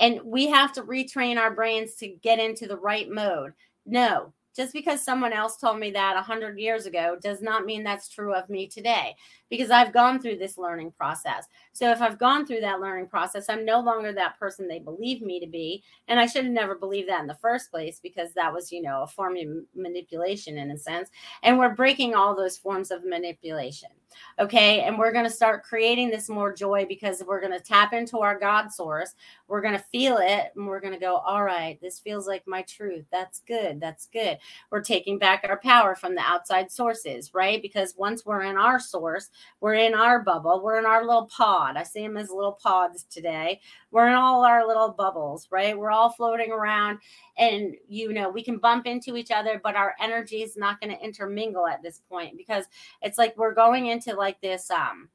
[0.00, 3.52] And we have to retrain our brains to get into the right mode.
[3.86, 8.08] No, just because someone else told me that 100 years ago does not mean that's
[8.08, 9.14] true of me today
[9.48, 11.46] because I've gone through this learning process.
[11.72, 15.22] So if I've gone through that learning process, I'm no longer that person they believe
[15.22, 15.84] me to be.
[16.08, 18.82] And I should have never believed that in the first place because that was, you
[18.82, 21.10] know, a form of manipulation in a sense.
[21.42, 23.90] And we're breaking all those forms of manipulation.
[24.38, 24.82] Okay.
[24.82, 28.18] And we're going to start creating this more joy because we're going to tap into
[28.18, 29.14] our God source.
[29.48, 32.46] We're going to feel it and we're going to go, all right, this feels like
[32.46, 33.04] my truth.
[33.10, 33.80] That's good.
[33.80, 34.38] That's good.
[34.70, 37.60] We're taking back our power from the outside sources, right?
[37.60, 41.76] Because once we're in our source, we're in our bubble, we're in our little pod.
[41.76, 43.60] I see them as little pods today.
[43.90, 45.76] We're in all our little bubbles, right?
[45.76, 47.00] We're all floating around
[47.40, 50.94] and you know we can bump into each other but our energy is not going
[50.94, 52.66] to intermingle at this point because
[53.02, 55.08] it's like we're going into like this um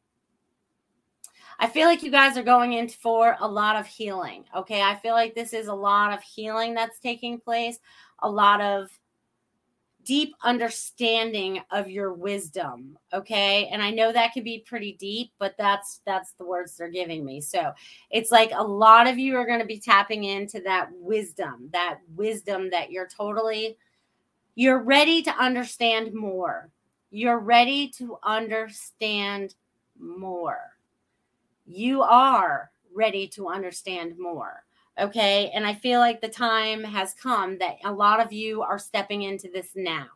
[1.57, 4.43] I feel like you guys are going in for a lot of healing.
[4.53, 4.81] Okay.
[4.81, 7.79] I feel like this is a lot of healing that's taking place,
[8.19, 8.89] a lot of
[10.05, 15.55] deep understanding of your wisdom okay and i know that can be pretty deep but
[15.57, 17.71] that's that's the words they're giving me so
[18.11, 21.99] it's like a lot of you are going to be tapping into that wisdom that
[22.15, 23.75] wisdom that you're totally
[24.53, 26.69] you're ready to understand more
[27.15, 29.55] you're ready to understand
[29.97, 30.77] more
[31.65, 34.65] you are ready to understand more
[34.97, 35.51] Okay.
[35.53, 39.23] And I feel like the time has come that a lot of you are stepping
[39.23, 40.07] into this now.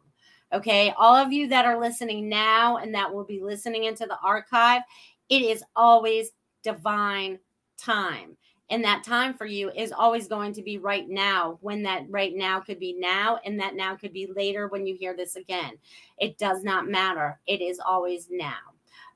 [0.54, 0.94] Okay.
[0.98, 4.82] All of you that are listening now and that will be listening into the archive,
[5.28, 6.32] it is always
[6.64, 7.40] divine
[7.78, 8.38] time.
[8.70, 12.34] And that time for you is always going to be right now, when that right
[12.36, 15.74] now could be now, and that now could be later when you hear this again.
[16.20, 17.40] It does not matter.
[17.48, 18.58] It is always now.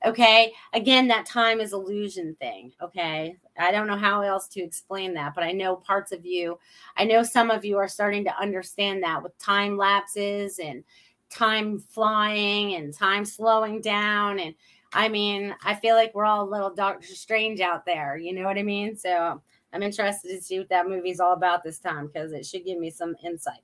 [0.04, 0.52] Okay.
[0.74, 2.72] Again, that time is illusion thing.
[2.82, 3.36] Okay.
[3.58, 6.58] I don't know how else to explain that, but I know parts of you,
[6.96, 10.84] I know some of you are starting to understand that with time lapses and
[11.30, 14.40] time flying and time slowing down.
[14.40, 14.54] And
[14.94, 18.16] I mean, I feel like we're all a little Doctor Strange out there.
[18.16, 18.96] You know what I mean?
[18.96, 22.64] So I'm interested to see what that movie's all about this time because it should
[22.64, 23.58] give me some insight.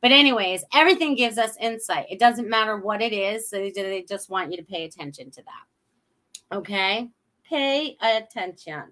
[0.00, 2.06] But, anyways, everything gives us insight.
[2.08, 3.50] It doesn't matter what it is.
[3.50, 6.56] So they just want you to pay attention to that.
[6.56, 7.10] Okay.
[7.42, 8.84] Pay attention.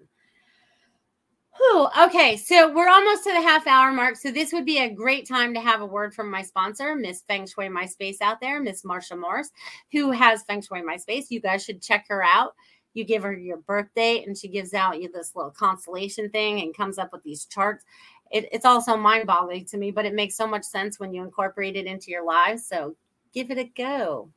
[1.57, 1.87] Whew.
[2.01, 4.17] Okay, so we're almost to the half hour mark.
[4.17, 7.21] So this would be a great time to have a word from my sponsor, Miss
[7.21, 9.51] Feng Shui My Space out there, Miss Marsha Morris,
[9.91, 11.31] who has Feng Shui My Space.
[11.31, 12.53] You guys should check her out.
[12.93, 16.75] You give her your birthday, and she gives out you this little constellation thing and
[16.75, 17.85] comes up with these charts.
[18.31, 21.23] It, it's also mind boggling to me, but it makes so much sense when you
[21.23, 22.65] incorporate it into your lives.
[22.67, 22.95] So
[23.33, 24.29] give it a go.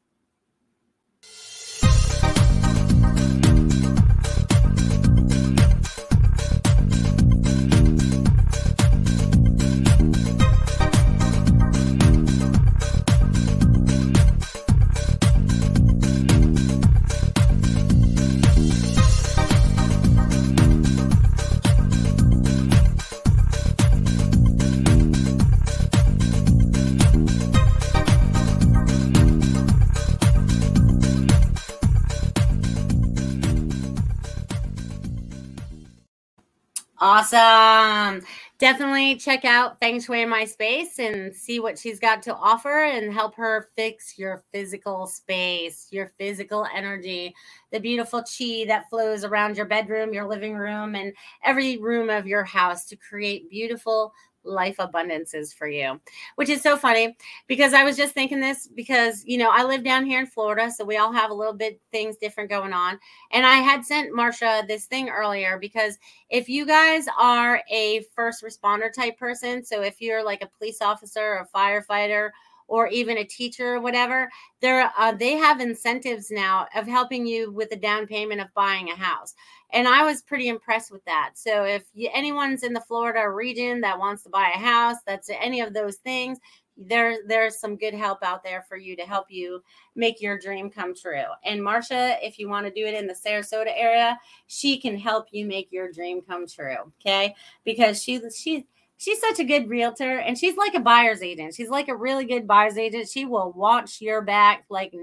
[37.10, 38.22] Awesome.
[38.58, 43.14] Definitely check out Feng Shui My Space and see what she's got to offer and
[43.14, 47.34] help her fix your physical space, your physical energy,
[47.72, 52.26] the beautiful chi that flows around your bedroom, your living room, and every room of
[52.26, 54.12] your house to create beautiful
[54.48, 56.00] life abundances for you,
[56.36, 59.84] which is so funny because I was just thinking this because, you know, I live
[59.84, 60.70] down here in Florida.
[60.70, 62.98] So we all have a little bit things different going on.
[63.32, 65.98] And I had sent Marsha this thing earlier because
[66.30, 70.80] if you guys are a first responder type person, so if you're like a police
[70.80, 72.30] officer or firefighter,
[72.68, 77.50] or even a teacher or whatever, they're uh, they have incentives now of helping you
[77.50, 79.34] with the down payment of buying a house.
[79.72, 81.32] And I was pretty impressed with that.
[81.34, 85.28] So if you, anyone's in the Florida region that wants to buy a house, that's
[85.28, 86.38] any of those things,
[86.78, 89.62] there there's some good help out there for you to help you
[89.96, 91.24] make your dream come true.
[91.44, 95.26] And Marsha, if you want to do it in the Sarasota area, she can help
[95.32, 96.92] you make your dream come true.
[97.00, 98.66] Okay, because she she
[98.98, 101.54] she's such a good realtor and she's like a buyer's agent.
[101.54, 103.08] She's like a really good buyer's agent.
[103.08, 104.94] She will watch your back like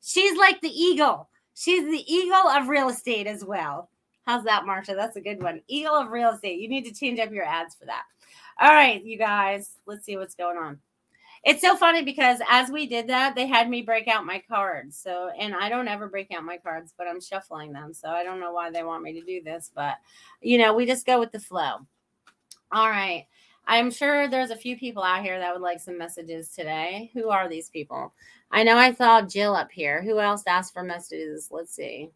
[0.00, 1.28] she's like the eagle.
[1.54, 3.90] She's the eagle of real estate as well.
[4.24, 4.94] How's that, Marsha?
[4.94, 5.62] That's a good one.
[5.66, 6.60] Eagle of real estate.
[6.60, 8.04] You need to change up your ads for that.
[8.60, 10.78] All right, you guys, let's see what's going on.
[11.44, 14.96] It's so funny because as we did that, they had me break out my cards.
[14.96, 17.92] So, and I don't ever break out my cards, but I'm shuffling them.
[17.92, 19.96] So I don't know why they want me to do this, but
[20.40, 21.78] you know, we just go with the flow.
[22.72, 23.26] All right.
[23.66, 27.10] I'm sure there's a few people out here that would like some messages today.
[27.14, 28.12] Who are these people?
[28.50, 30.02] I know I saw Jill up here.
[30.02, 31.48] Who else asked for messages?
[31.50, 32.10] Let's see.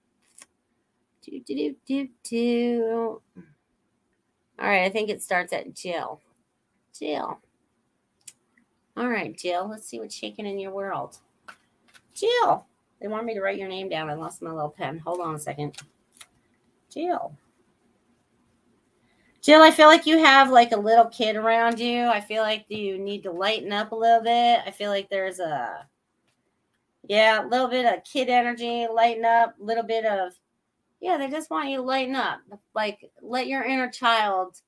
[1.22, 3.22] Do, do, do, do, do.
[4.58, 4.84] All right.
[4.84, 6.20] I think it starts at Jill.
[6.98, 7.38] Jill.
[8.96, 9.68] All right, Jill.
[9.68, 11.18] Let's see what's shaking in your world.
[12.14, 12.66] Jill.
[13.00, 14.08] They want me to write your name down.
[14.08, 14.98] I lost my little pen.
[15.00, 15.76] Hold on a second.
[16.90, 17.36] Jill.
[19.46, 22.06] Jill, I feel like you have like a little kid around you.
[22.06, 24.58] I feel like you need to lighten up a little bit.
[24.66, 25.86] I feel like there's a,
[27.04, 30.32] yeah, a little bit of kid energy, lighten up, a little bit of,
[31.00, 32.40] yeah, they just want you to lighten up.
[32.74, 34.60] Like let your inner child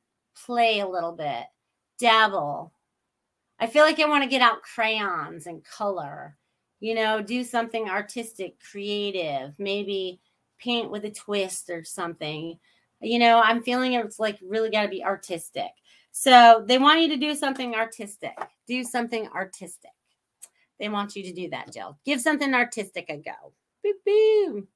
[0.46, 1.46] play a little bit,
[1.98, 2.72] dabble.
[3.58, 6.36] I feel like I want to get out crayons and color,
[6.78, 10.20] you know, do something artistic, creative, maybe
[10.56, 12.60] paint with a twist or something
[13.00, 15.70] you know, I'm feeling it's like really got to be artistic.
[16.12, 18.37] So they want you to do something artistic.
[18.66, 19.90] Do something artistic.
[20.80, 21.98] They want you to do that, Jill.
[22.04, 23.52] Give something artistic a go.
[23.84, 24.66] Boop, boop.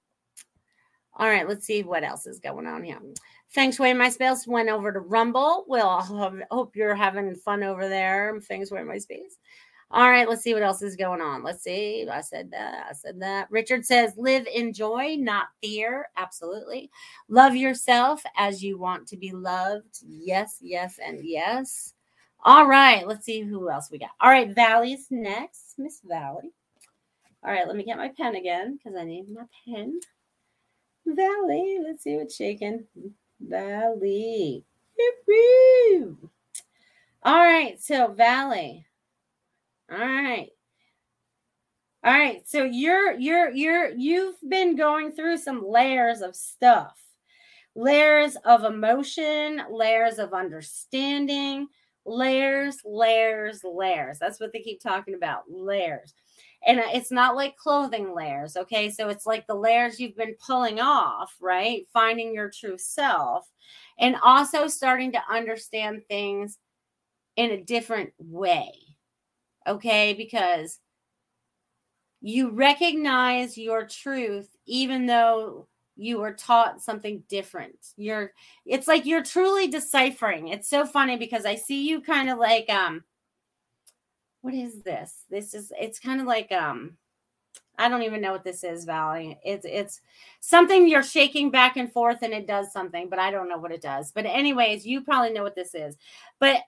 [1.14, 2.98] All right, let's see what else is going on here.
[3.48, 5.64] Feng Shui My Space went over to Rumble.
[5.68, 6.00] Well,
[6.50, 8.40] hope you're having fun over there.
[8.40, 9.36] Feng Shui My Space.
[9.94, 11.42] All right, let's see what else is going on.
[11.42, 12.08] Let's see.
[12.10, 12.86] I said that.
[12.88, 13.50] I said that.
[13.50, 16.08] Richard says, live in joy, not fear.
[16.16, 16.90] Absolutely.
[17.28, 19.98] Love yourself as you want to be loved.
[20.06, 21.92] Yes, yes, and yes.
[22.42, 24.10] All right, let's see who else we got.
[24.20, 25.74] All right, Valley's next.
[25.76, 26.50] Miss Valley.
[27.44, 30.00] All right, let me get my pen again because I need my pen.
[31.04, 32.84] Valley, let's see what's shaking.
[33.40, 34.64] Valley.
[37.24, 38.86] All right, so Valley.
[39.92, 40.50] All right.
[42.04, 42.42] All right.
[42.48, 46.98] So you're you're you're you've been going through some layers of stuff.
[47.76, 51.68] Layers of emotion, layers of understanding,
[52.06, 54.18] layers, layers, layers.
[54.18, 56.14] That's what they keep talking about, layers.
[56.66, 58.90] And it's not like clothing layers, okay?
[58.90, 61.86] So it's like the layers you've been pulling off, right?
[61.92, 63.48] Finding your true self
[63.98, 66.58] and also starting to understand things
[67.36, 68.91] in a different way
[69.66, 70.14] okay?
[70.14, 70.78] Because
[72.20, 77.76] you recognize your truth even though you were taught something different.
[77.96, 78.32] You're
[78.64, 80.48] it's like you're truly deciphering.
[80.48, 83.04] It's so funny because I see you kind of like um
[84.40, 85.24] what is this?
[85.30, 86.96] This is it's kind of like um
[87.78, 89.38] I don't even know what this is, Valley.
[89.44, 90.00] It's it's
[90.40, 93.72] something you're shaking back and forth and it does something, but I don't know what
[93.72, 94.12] it does.
[94.12, 95.96] But anyways, you probably know what this is.
[96.38, 96.62] But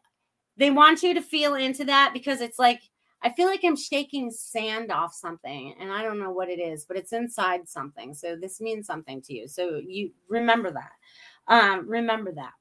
[0.57, 2.81] they want you to feel into that because it's like
[3.23, 6.85] I feel like I'm shaking sand off something and I don't know what it is,
[6.85, 8.13] but it's inside something.
[8.13, 9.49] So this means something to you.
[9.49, 10.93] So you remember that.
[11.49, 12.53] Um, remember that.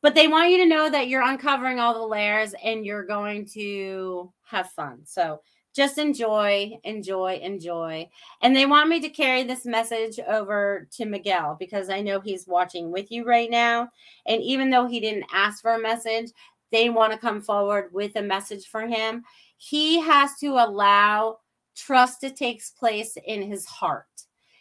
[0.00, 3.46] But they want you to know that you're uncovering all the layers and you're going
[3.52, 5.00] to have fun.
[5.04, 5.42] So
[5.74, 8.08] just enjoy, enjoy, enjoy.
[8.42, 12.46] And they want me to carry this message over to Miguel because I know he's
[12.46, 13.88] watching with you right now.
[14.26, 16.30] And even though he didn't ask for a message,
[16.70, 19.22] they want to come forward with a message for him.
[19.56, 21.38] He has to allow
[21.76, 24.06] trust to take place in his heart.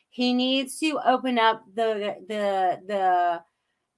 [0.09, 3.41] He needs to open up the the the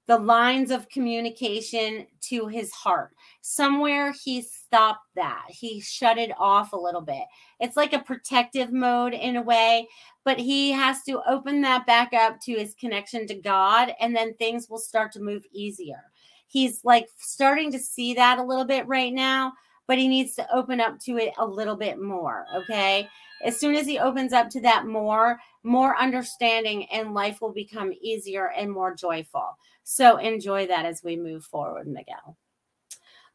[0.10, 3.12] the lines of communication to his heart.
[3.41, 5.45] Somewhere he stopped that.
[5.49, 7.26] He shut it off a little bit.
[7.60, 9.88] It's like a protective mode in a way,
[10.26, 14.34] but he has to open that back up to his connection to God, and then
[14.34, 16.01] things will start to move easier.
[16.47, 19.53] He's like starting to see that a little bit right now,
[19.90, 22.46] but he needs to open up to it a little bit more.
[22.56, 23.10] Okay.
[23.44, 27.92] As soon as he opens up to that more, more understanding and life will become
[28.00, 29.58] easier and more joyful.
[29.84, 32.38] So enjoy that as we move forward, Miguel.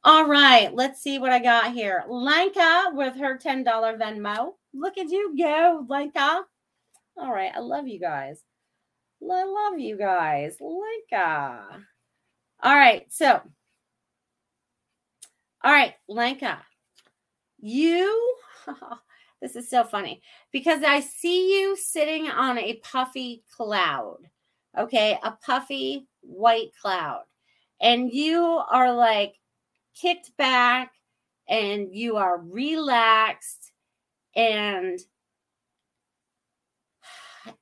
[0.05, 2.05] All right, let's see what I got here.
[2.09, 4.53] Lanka with her $10 Venmo.
[4.73, 6.43] Look at you go, Lanka.
[7.17, 8.45] All right, I love you guys.
[9.29, 10.59] I love you guys.
[10.61, 11.85] Lanka.
[12.63, 13.41] All right, so,
[15.65, 16.59] all right, Lenka,
[17.59, 18.37] you,
[19.41, 20.21] this is so funny
[20.53, 24.19] because I see you sitting on a puffy cloud,
[24.79, 27.23] okay, a puffy white cloud,
[27.81, 29.37] and you are like
[29.99, 30.93] kicked back
[31.49, 33.73] and you are relaxed
[34.37, 35.01] and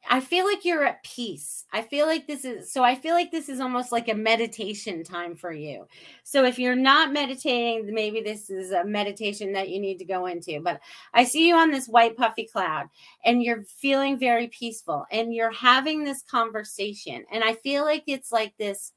[0.09, 1.65] I feel like you're at peace.
[1.73, 5.03] I feel like this is so I feel like this is almost like a meditation
[5.03, 5.87] time for you.
[6.23, 10.27] So if you're not meditating, maybe this is a meditation that you need to go
[10.27, 10.61] into.
[10.61, 10.81] But
[11.15, 12.87] I see you on this white puffy cloud
[13.25, 17.25] and you're feeling very peaceful and you're having this conversation.
[17.33, 18.93] And I feel like it's like this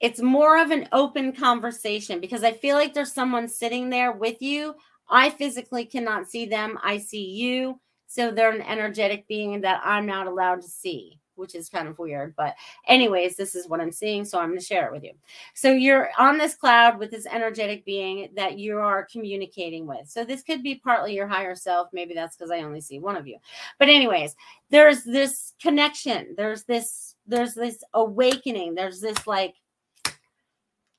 [0.00, 4.40] it's more of an open conversation because I feel like there's someone sitting there with
[4.42, 4.74] you.
[5.12, 6.78] I physically cannot see them.
[6.82, 7.78] I see you.
[8.08, 11.98] So they're an energetic being that I'm not allowed to see, which is kind of
[11.98, 12.34] weird.
[12.36, 12.54] But,
[12.86, 14.24] anyways, this is what I'm seeing.
[14.24, 15.12] So I'm going to share it with you.
[15.54, 20.08] So you're on this cloud with this energetic being that you are communicating with.
[20.08, 21.88] So this could be partly your higher self.
[21.92, 23.38] Maybe that's because I only see one of you.
[23.78, 24.34] But, anyways,
[24.70, 26.34] there's this connection.
[26.36, 28.74] There's this, there's this awakening.
[28.74, 29.54] There's this like,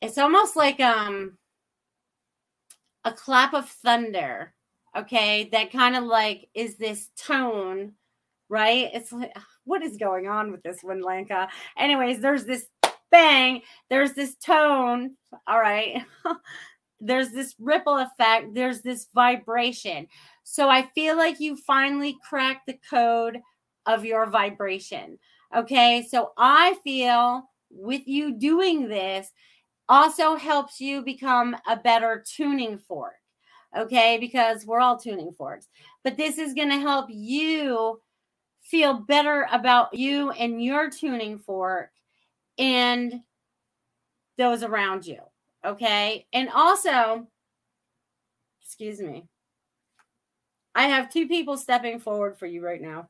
[0.01, 1.37] it's almost like um
[3.05, 4.53] a clap of thunder
[4.95, 5.49] okay?
[5.51, 7.93] That kind of like is this tone
[8.49, 8.89] right?
[8.93, 11.47] It's like what is going on with this one lanka?
[11.77, 12.67] Anyways there's this
[13.11, 15.15] bang there's this tone
[15.47, 16.03] all right?
[17.05, 20.07] There's this ripple effect there's this vibration.
[20.45, 23.41] So i feel like you finally cracked the code
[23.85, 25.19] of your vibration
[25.53, 26.07] okay?
[26.09, 29.31] So i feel with you doing this
[29.89, 33.15] also helps you become a better tuning fork.
[33.75, 35.67] Okay, because we're all tuning forks,
[36.03, 37.99] but this is going to help you
[38.61, 41.89] feel better about you and your tuning fork
[42.57, 43.21] and
[44.37, 45.19] those around you.
[45.65, 47.27] Okay, and also,
[48.61, 49.27] excuse me,
[50.75, 53.09] I have two people stepping forward for you right now,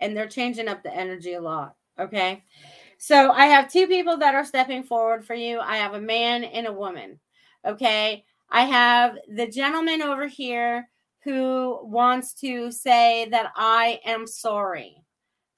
[0.00, 1.76] and they're changing up the energy a lot.
[1.98, 2.42] Okay.
[3.06, 5.60] So I have two people that are stepping forward for you.
[5.60, 7.20] I have a man and a woman.
[7.62, 8.24] Okay.
[8.48, 10.88] I have the gentleman over here
[11.22, 14.96] who wants to say that I am sorry.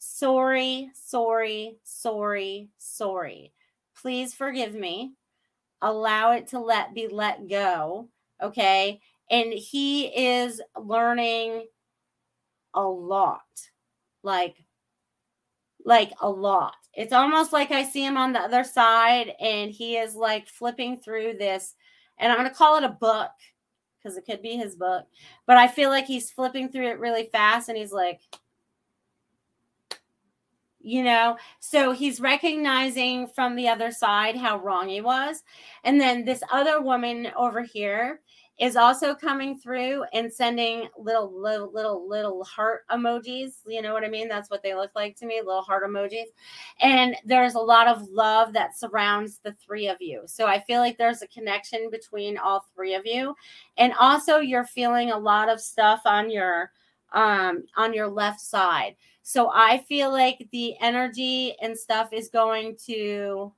[0.01, 3.53] Sorry, sorry, sorry, sorry.
[3.97, 5.13] Please forgive me.
[5.81, 8.09] Allow it to let be let go.
[8.43, 8.99] Okay.
[9.31, 11.67] And he is learning
[12.75, 13.45] a lot.
[14.25, 14.57] Like
[15.85, 16.75] like a lot.
[16.97, 20.97] It's almost like I see him on the other side and he is like flipping
[20.97, 21.75] through this,
[22.19, 23.31] and I'm going to call it a book
[24.03, 25.05] because it could be his book,
[25.47, 28.21] but I feel like he's flipping through it really fast and he's like,
[30.81, 35.43] you know, so he's recognizing from the other side how wrong he was.
[35.83, 38.21] And then this other woman over here
[38.59, 44.05] is also coming through and sending little little little little heart emojis you know what
[44.05, 44.29] i mean?
[44.29, 46.27] That's what they look like to me little heart emojis.
[46.81, 50.23] And there's a lot of love that surrounds the three of you.
[50.27, 53.35] So i feel like there's a connection between all three of you.
[53.77, 56.73] And also you're feeling a lot of stuff on your
[57.13, 58.97] um on your left side.
[59.23, 63.53] So i feel like the energy and stuff is going to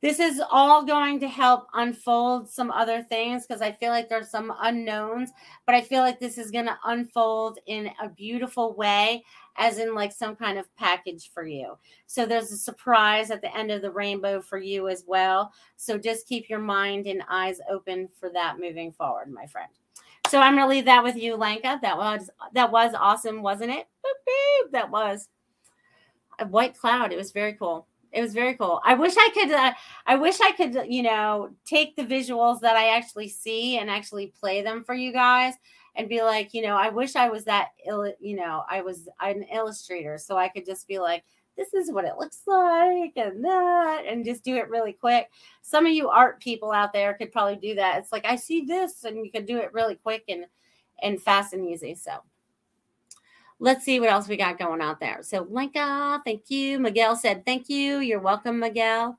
[0.00, 4.30] this is all going to help unfold some other things because I feel like there's
[4.30, 5.32] some unknowns,
[5.66, 9.24] but I feel like this is going to unfold in a beautiful way,
[9.56, 11.76] as in like some kind of package for you.
[12.06, 15.52] So there's a surprise at the end of the rainbow for you as well.
[15.76, 19.70] So just keep your mind and eyes open for that moving forward, my friend.
[20.28, 21.80] So I'm going to leave that with you, Lanka.
[21.82, 23.86] That was that was awesome, wasn't it?
[24.04, 24.70] Boop, boop.
[24.72, 25.28] That was
[26.38, 27.12] a white cloud.
[27.12, 28.80] It was very cool it was very cool.
[28.84, 29.52] I wish I could.
[29.52, 29.72] Uh,
[30.06, 30.86] I wish I could.
[30.88, 35.12] You know, take the visuals that I actually see and actually play them for you
[35.12, 35.54] guys,
[35.96, 37.68] and be like, you know, I wish I was that.
[37.86, 41.24] Ill, you know, I was an illustrator, so I could just be like,
[41.56, 45.28] this is what it looks like, and that, and just do it really quick.
[45.62, 47.98] Some of you art people out there could probably do that.
[47.98, 50.46] It's like I see this, and you could do it really quick and
[51.02, 51.94] and fast and easy.
[51.94, 52.12] So
[53.60, 55.18] let's see what else we got going out there.
[55.22, 56.78] So, Lenka, thank you.
[56.78, 57.98] Miguel said, thank you.
[57.98, 59.18] You're welcome, Miguel.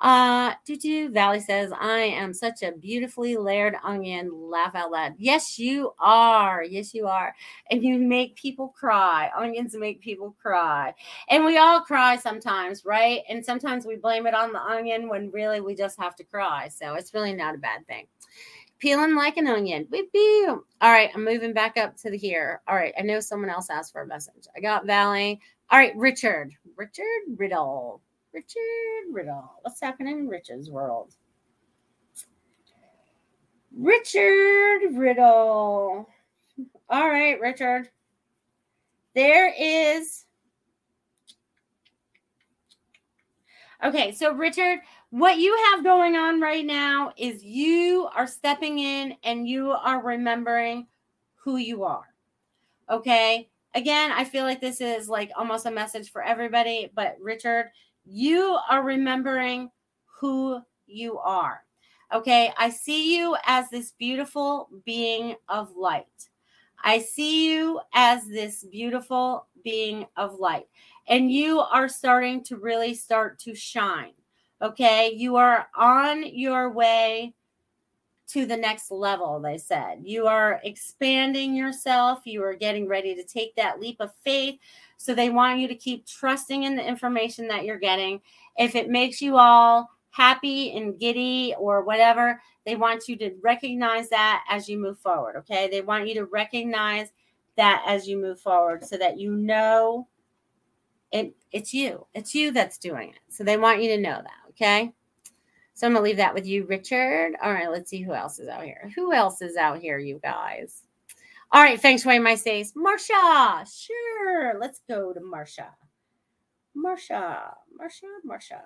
[0.00, 4.30] Uh, do Valley says, I am such a beautifully layered onion.
[4.32, 5.14] Laugh out loud.
[5.18, 6.62] Yes, you are.
[6.62, 7.34] Yes, you are.
[7.70, 9.30] And you make people cry.
[9.36, 10.94] Onions make people cry.
[11.28, 13.22] And we all cry sometimes, right?
[13.28, 16.68] And sometimes we blame it on the onion when really we just have to cry.
[16.68, 18.06] So it's really not a bad thing.
[18.78, 19.88] Peeling like an onion.
[19.90, 20.48] Beep, beep.
[20.48, 22.62] All right, I'm moving back up to the here.
[22.68, 24.46] All right, I know someone else asked for a message.
[24.56, 25.40] I got Valley.
[25.70, 26.52] All right, Richard.
[26.76, 27.04] Richard
[27.36, 28.00] Riddle.
[28.32, 29.52] Richard Riddle.
[29.62, 31.14] What's happening in Richard's world?
[33.76, 36.08] Richard Riddle.
[36.88, 37.88] All right, Richard.
[39.14, 40.24] There is.
[43.84, 49.14] Okay, so Richard, what you have going on right now is you are stepping in
[49.22, 50.86] and you are remembering
[51.36, 52.04] who you are.
[52.90, 53.48] Okay.
[53.74, 57.70] Again, I feel like this is like almost a message for everybody, but Richard,
[58.04, 59.70] you are remembering
[60.20, 61.62] who you are.
[62.12, 62.52] Okay.
[62.58, 66.06] I see you as this beautiful being of light.
[66.82, 70.66] I see you as this beautiful being of light.
[71.08, 74.12] And you are starting to really start to shine.
[74.60, 75.12] Okay.
[75.14, 77.34] You are on your way
[78.28, 80.00] to the next level, they said.
[80.02, 82.20] You are expanding yourself.
[82.24, 84.58] You are getting ready to take that leap of faith.
[84.98, 88.20] So they want you to keep trusting in the information that you're getting.
[88.58, 94.10] If it makes you all happy and giddy or whatever, they want you to recognize
[94.10, 95.36] that as you move forward.
[95.36, 95.68] Okay.
[95.70, 97.12] They want you to recognize
[97.56, 100.06] that as you move forward so that you know
[101.12, 102.06] it, it's you.
[102.12, 103.20] It's you that's doing it.
[103.30, 104.47] So they want you to know that.
[104.60, 104.92] Okay.
[105.74, 107.34] So I'm going to leave that with you, Richard.
[107.40, 108.90] All right, let's see who else is out here.
[108.96, 110.82] Who else is out here, you guys?
[111.52, 112.72] All right, Feng Shui My Space.
[112.72, 114.58] Marsha, sure.
[114.60, 115.68] Let's go to Marsha.
[116.76, 118.60] Marsha, Marsha, Marsha.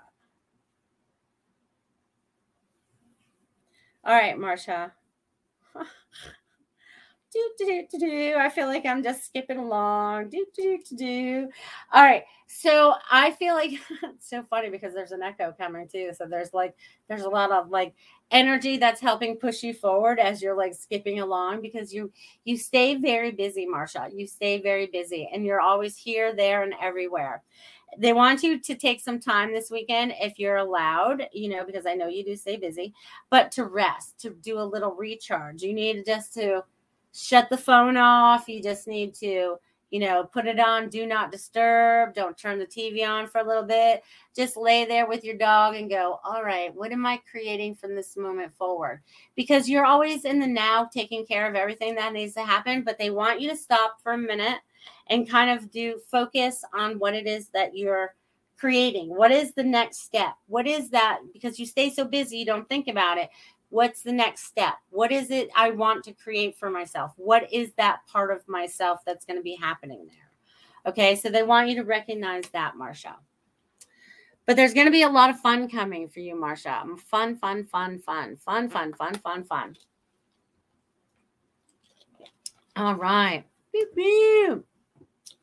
[4.05, 4.93] All right, Marsha.
[7.33, 10.31] Do, do, do, do, I feel like I'm just skipping along.
[10.31, 11.49] Do, do, do, do.
[11.93, 12.25] All right.
[12.47, 13.73] So I feel like
[14.03, 16.13] it's so funny because there's an echo coming too.
[16.17, 16.75] So there's like,
[17.09, 17.95] there's a lot of like
[18.31, 22.13] energy that's helping push you forward as you're like skipping along because you,
[22.45, 24.11] you stay very busy, Marsha.
[24.15, 27.43] You stay very busy and you're always here, there, and everywhere
[27.99, 31.87] they want you to take some time this weekend if you're allowed, you know, because
[31.87, 32.95] I know you do stay busy,
[33.31, 35.63] but to rest, to do a little recharge.
[35.63, 36.65] You need just to
[37.15, 38.49] shut the phone off.
[38.49, 39.57] You just need to,
[39.91, 42.15] you know, put it on do not disturb.
[42.15, 44.03] Don't turn the TV on for a little bit.
[44.35, 47.95] Just lay there with your dog and go, all right, what am I creating from
[47.95, 49.03] this moment forward?
[49.37, 52.99] Because you're always in the now taking care of everything that needs to happen, but
[52.99, 54.59] they want you to stop for a minute
[55.09, 58.15] and kind of do focus on what it is that you're
[58.63, 59.09] creating.
[59.09, 60.35] What is the next step?
[60.47, 61.19] What is that?
[61.33, 63.29] Because you stay so busy, you don't think about it.
[63.73, 64.75] What's the next step?
[64.91, 67.13] What is it I want to create for myself?
[67.17, 70.93] What is that part of myself that's going to be happening there?
[70.93, 73.15] Okay, so they want you to recognize that, Marsha.
[74.45, 76.83] But there's going to be a lot of fun coming for you, Marsha.
[76.83, 79.77] Um, fun, fun, fun, fun, fun, fun, fun, fun, fun.
[82.77, 83.43] All right.
[83.73, 84.59] Beep, beep.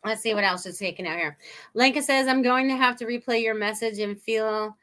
[0.06, 1.36] Let's see what else is taken out here.
[1.74, 4.78] Lenka says, I'm going to have to replay your message and feel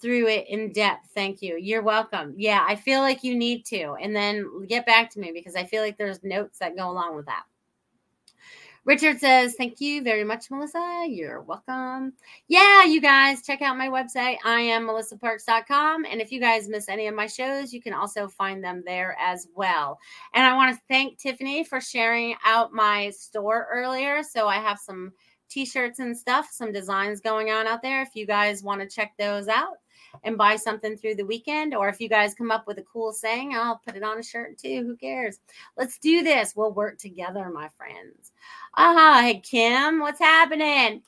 [0.00, 1.08] through it in depth.
[1.14, 1.56] Thank you.
[1.56, 2.34] You're welcome.
[2.36, 3.94] Yeah, I feel like you need to.
[4.00, 7.16] And then get back to me because I feel like there's notes that go along
[7.16, 7.44] with that.
[8.88, 11.04] Richard says, Thank you very much, Melissa.
[11.06, 12.14] You're welcome.
[12.46, 14.36] Yeah, you guys, check out my website.
[14.46, 16.06] I am melissaparks.com.
[16.06, 19.14] And if you guys miss any of my shows, you can also find them there
[19.20, 19.98] as well.
[20.32, 24.22] And I want to thank Tiffany for sharing out my store earlier.
[24.22, 25.12] So I have some
[25.50, 28.00] t shirts and stuff, some designs going on out there.
[28.00, 29.76] If you guys want to check those out,
[30.24, 31.74] and buy something through the weekend.
[31.74, 34.22] Or if you guys come up with a cool saying, I'll put it on a
[34.22, 34.84] shirt too.
[34.84, 35.38] Who cares?
[35.76, 36.54] Let's do this.
[36.56, 38.32] We'll work together, my friends.
[38.74, 41.02] Ah, hey, Kim, what's happening?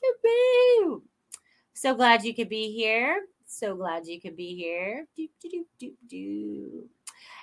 [1.73, 3.21] So glad you could be here.
[3.45, 5.07] So glad you could be here.
[5.17, 6.89] Do, do, do, do, do.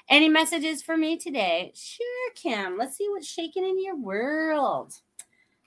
[0.09, 1.73] Any messages for me today?
[1.75, 2.79] Sure, Kim.
[2.79, 4.95] Let's see what's shaking in your world.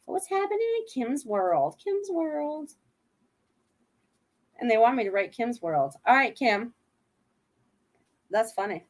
[0.06, 1.76] What's happening in Kim's world?
[1.84, 2.72] Kim's world
[4.62, 5.96] and they want me to write Kim's World.
[6.06, 6.74] All right, Kim.
[8.30, 8.86] That's funny.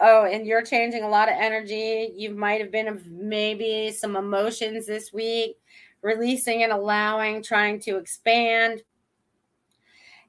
[0.00, 2.12] Oh, and you're changing a lot of energy.
[2.16, 5.58] You might have been maybe some emotions this week,
[6.00, 8.82] releasing and allowing, trying to expand.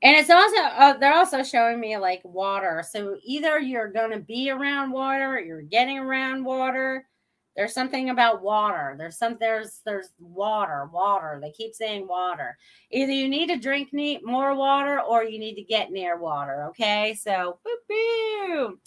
[0.04, 2.84] And it's also, uh, they're also showing me like water.
[2.88, 7.08] So either you're going to be around water, you're getting around water,
[7.56, 8.96] There's something about water.
[8.98, 11.40] There's some there's there's water, water.
[11.42, 12.58] They keep saying water.
[12.92, 13.90] Either you need to drink
[14.24, 16.64] more water or you need to get near water.
[16.70, 17.16] Okay.
[17.20, 18.78] So boop,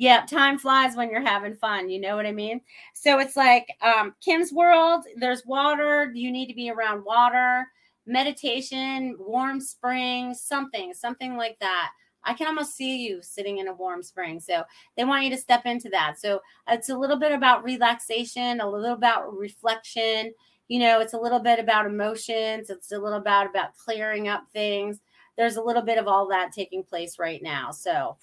[0.00, 1.90] Yep, time flies when you're having fun.
[1.90, 2.62] You know what I mean?
[2.94, 6.10] So it's like um, Kim's world, there's water.
[6.14, 7.66] You need to be around water,
[8.06, 11.90] meditation, warm springs, something, something like that.
[12.24, 14.40] I can almost see you sitting in a warm spring.
[14.40, 14.62] So
[14.96, 16.18] they want you to step into that.
[16.18, 20.32] So it's a little bit about relaxation, a little about reflection.
[20.68, 22.70] You know, it's a little bit about emotions.
[22.70, 25.00] It's a little about about clearing up things.
[25.36, 27.70] There's a little bit of all that taking place right now.
[27.70, 28.16] So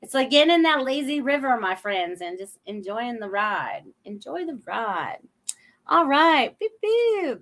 [0.00, 3.82] it's like getting in that lazy river, my friends, and just enjoying the ride.
[4.04, 5.18] Enjoy the ride.
[5.86, 6.56] All right.
[6.58, 7.38] Beep, beep.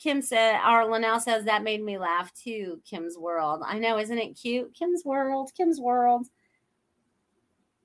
[0.00, 2.80] Kim said, our Linnell says that made me laugh too.
[2.88, 3.62] Kim's World.
[3.66, 4.72] I know, isn't it cute?
[4.72, 6.26] Kim's World, Kim's World.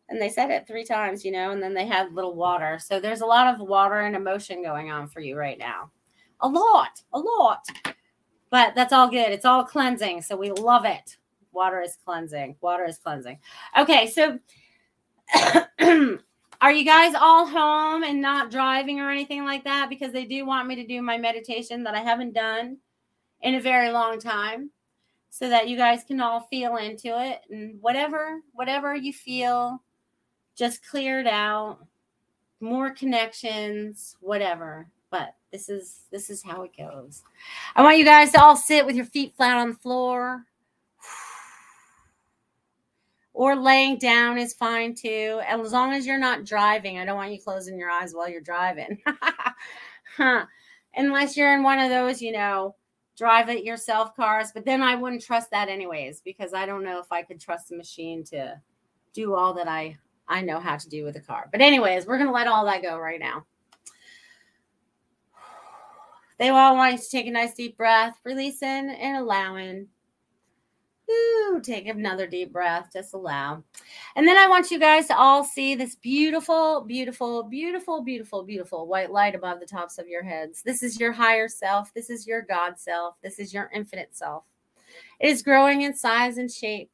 [0.08, 2.80] And they said it three times, you know, and then they had little water.
[2.80, 5.92] So there's a lot of water and emotion going on for you right now.
[6.40, 7.66] A lot, a lot.
[8.50, 9.32] But that's all good.
[9.32, 10.22] It's all cleansing.
[10.22, 11.18] So we love it.
[11.52, 12.56] Water is cleansing.
[12.62, 13.40] Water is cleansing.
[13.78, 14.40] Okay, so
[16.62, 19.90] Are you guys all home and not driving or anything like that?
[19.90, 22.78] Because they do want me to do my meditation that I haven't done
[23.42, 24.72] in a very long time
[25.30, 29.82] so that you guys can all feel into it and whatever whatever you feel
[30.56, 31.80] just cleared out
[32.62, 34.88] more connections whatever.
[35.12, 37.22] But this is this is how it goes.
[37.76, 40.46] I want you guys to all sit with your feet flat on the floor
[43.36, 45.42] or laying down is fine too.
[45.46, 48.40] As long as you're not driving, I don't want you closing your eyes while you're
[48.40, 48.98] driving.
[50.18, 50.46] huh.
[50.96, 52.76] Unless you're in one of those, you know,
[53.18, 54.52] drive it yourself cars.
[54.54, 57.68] But then I wouldn't trust that anyways, because I don't know if I could trust
[57.68, 58.56] the machine to
[59.14, 59.98] do all that I
[60.30, 61.50] I know how to do with a car.
[61.52, 63.46] But anyways, we're gonna let all that go right now.
[66.38, 69.88] They all want you to take a nice deep breath, releasing and allowing.
[71.10, 72.90] Ooh, take another deep breath.
[72.92, 73.64] Just allow.
[74.16, 78.88] And then I want you guys to all see this beautiful, beautiful, beautiful, beautiful, beautiful
[78.88, 80.64] white light above the tops of your heads.
[80.64, 81.94] This is your higher self.
[81.94, 83.18] This is your God self.
[83.22, 84.46] This is your infinite self.
[85.20, 86.92] It is growing in size and shape,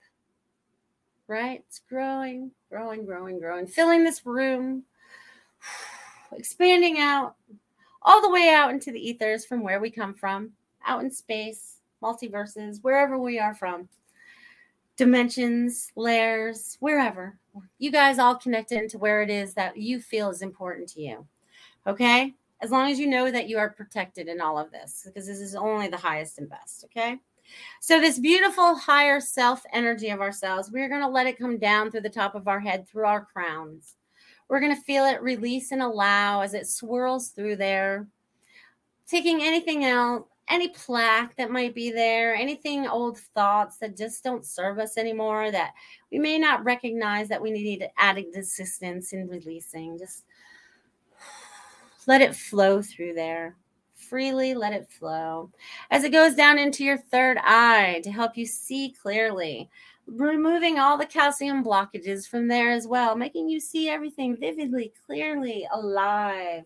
[1.28, 1.64] right?
[1.68, 4.84] It's growing, growing, growing, growing, filling this room,
[6.34, 7.36] expanding out
[8.02, 10.52] all the way out into the ethers from where we come from,
[10.86, 13.88] out in space, multiverses, wherever we are from
[15.02, 17.36] dimensions, layers, wherever.
[17.80, 21.26] You guys all connect into where it is that you feel is important to you.
[21.88, 22.36] Okay?
[22.62, 25.40] As long as you know that you are protected in all of this, because this
[25.40, 26.84] is only the highest and best.
[26.86, 27.18] Okay?
[27.80, 31.90] So, this beautiful higher self energy of ourselves, we're going to let it come down
[31.90, 33.96] through the top of our head, through our crowns.
[34.50, 38.06] We're going to feel it release and allow as it swirls through there,
[39.08, 44.46] taking anything else any plaque that might be there, anything old thoughts that just don't
[44.46, 45.72] serve us anymore that
[46.12, 49.98] we may not recognize that we need added assistance in releasing.
[49.98, 50.26] Just
[52.06, 53.56] let it flow through there.
[53.96, 55.50] Freely let it flow
[55.90, 59.70] as it goes down into your third eye to help you see clearly.
[60.06, 65.66] Removing all the calcium blockages from there as well, making you see everything vividly, clearly,
[65.72, 66.66] alive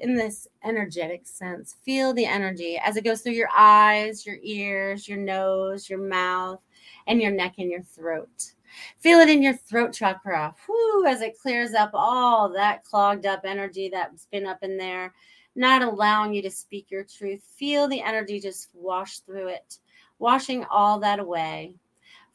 [0.00, 1.76] in this energetic sense.
[1.82, 6.60] Feel the energy as it goes through your eyes, your ears, your nose, your mouth,
[7.06, 8.52] and your neck and your throat.
[8.98, 13.42] Feel it in your throat chakra, whoo, as it clears up all that clogged up
[13.44, 15.12] energy that's been up in there,
[15.54, 17.42] not allowing you to speak your truth.
[17.56, 19.78] Feel the energy just wash through it,
[20.18, 21.74] washing all that away.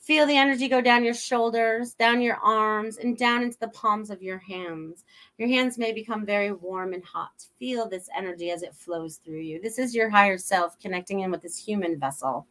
[0.08, 4.10] Feel the energy go down your shoulders, down your arms, and down into the palms
[4.10, 5.04] of your hands.
[5.38, 7.46] Your hands may become very warm and hot.
[7.60, 9.60] Feel this energy as it flows through you.
[9.62, 12.48] This is your higher self connecting in with this human vessel.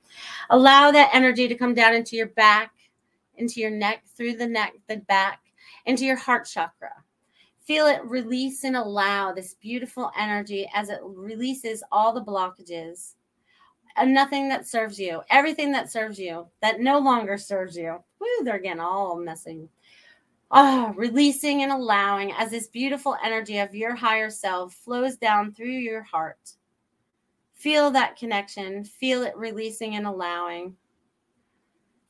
[0.50, 2.72] Allow that energy to come down into your back,
[3.38, 5.40] into your neck, through the neck, the back,
[5.86, 6.92] into your heart chakra.
[7.64, 13.14] Feel it release and allow this beautiful energy as it releases all the blockages
[13.96, 17.98] and nothing that serves you, everything that serves you that no longer serves you.
[18.20, 19.68] Woo, they're again all messing.
[20.50, 25.52] Ah, oh, releasing and allowing as this beautiful energy of your higher self flows down
[25.52, 26.52] through your heart.
[27.54, 28.84] Feel that connection.
[28.84, 30.76] Feel it releasing and allowing.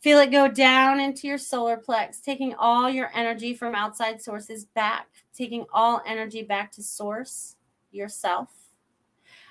[0.01, 4.67] Feel it go down into your solar plex, taking all your energy from outside sources
[4.67, 7.57] back, taking all energy back to source,
[7.91, 8.56] yourself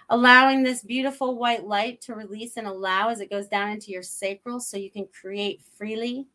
[0.10, 4.04] allowing this beautiful white light to release and allow as it goes down into your
[4.04, 6.28] sacral so you can create freely,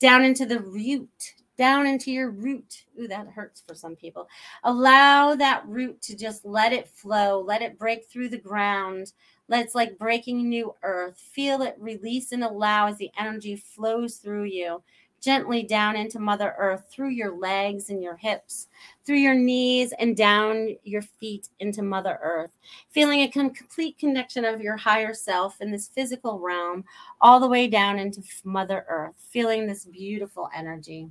[0.00, 2.84] down into the root down into your root.
[3.00, 4.28] Ooh, that hurts for some people.
[4.64, 9.12] Allow that root to just let it flow, let it break through the ground.
[9.48, 11.18] Let's like breaking new earth.
[11.18, 14.82] Feel it release and allow as the energy flows through you
[15.24, 18.68] gently down into Mother Earth through your legs and your hips,
[19.04, 22.50] through your knees and down your feet into Mother Earth,
[22.90, 26.84] feeling a complete connection of your higher self in this physical realm,
[27.20, 31.10] all the way down into Mother Earth, feeling this beautiful energy.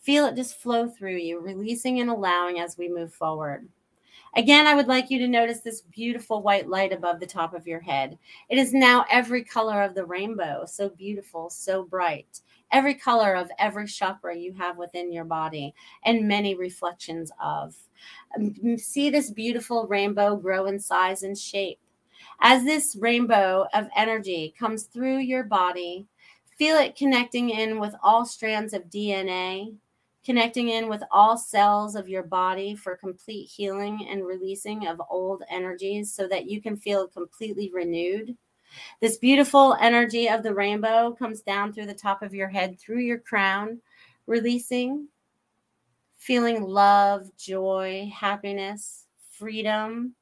[0.00, 3.66] Feel it just flow through you, releasing and allowing as we move forward.
[4.36, 7.66] Again, I would like you to notice this beautiful white light above the top of
[7.66, 8.18] your head.
[8.48, 12.40] It is now every color of the rainbow, so beautiful, so bright
[12.74, 15.72] every color of every chakra you have within your body
[16.04, 17.74] and many reflections of.
[18.36, 21.78] Um, see this beautiful rainbow grow in size and shape.
[22.40, 26.06] As this rainbow of energy comes through your body,
[26.58, 29.74] feel it connecting in with all strands of DNA,
[30.24, 35.42] connecting in with all cells of your body for complete healing and releasing of old
[35.50, 38.36] energies so that you can feel completely renewed.
[39.00, 43.00] This beautiful energy of the rainbow comes down through the top of your head, through
[43.00, 43.80] your crown,
[44.26, 45.08] releasing,
[46.16, 50.14] feeling love, joy, happiness, freedom.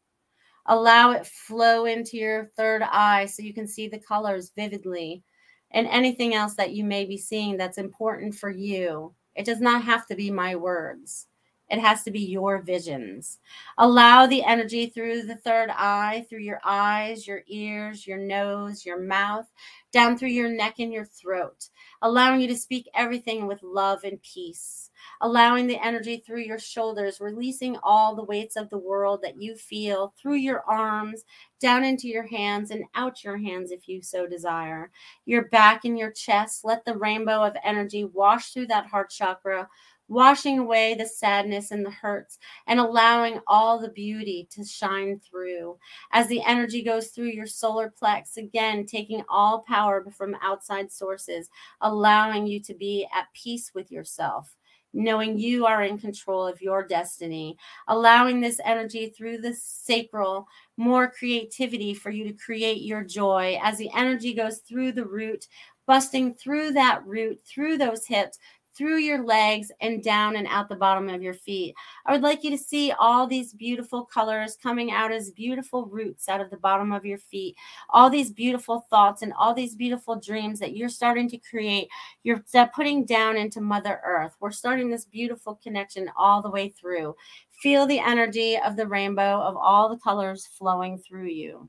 [0.66, 5.22] Allow it flow into your third eye so you can see the colors vividly
[5.70, 9.14] and anything else that you may be seeing that's important for you.
[9.34, 11.26] It does not have to be my words.
[11.72, 13.38] It has to be your visions.
[13.78, 19.00] Allow the energy through the third eye, through your eyes, your ears, your nose, your
[19.00, 19.46] mouth,
[19.90, 21.70] down through your neck and your throat,
[22.02, 24.90] allowing you to speak everything with love and peace.
[25.20, 29.56] Allowing the energy through your shoulders, releasing all the weights of the world that you
[29.56, 31.24] feel through your arms,
[31.60, 34.92] down into your hands and out your hands if you so desire.
[35.24, 39.68] Your back and your chest, let the rainbow of energy wash through that heart chakra
[40.08, 45.78] washing away the sadness and the hurts and allowing all the beauty to shine through.
[46.12, 51.48] As the energy goes through your solar plex, again, taking all power from outside sources,
[51.80, 54.56] allowing you to be at peace with yourself.
[54.94, 57.56] Knowing you are in control of your destiny,
[57.88, 60.46] allowing this energy through the sacral,
[60.76, 65.48] more creativity for you to create your joy as the energy goes through the root,
[65.86, 68.38] busting through that root, through those hips,
[68.76, 71.74] through your legs and down and out the bottom of your feet.
[72.06, 76.28] I would like you to see all these beautiful colors coming out as beautiful roots
[76.28, 77.56] out of the bottom of your feet.
[77.90, 81.88] All these beautiful thoughts and all these beautiful dreams that you're starting to create,
[82.22, 84.36] you're uh, putting down into Mother Earth.
[84.40, 87.14] We're starting this beautiful connection all the way through.
[87.62, 91.68] Feel the energy of the rainbow of all the colors flowing through you.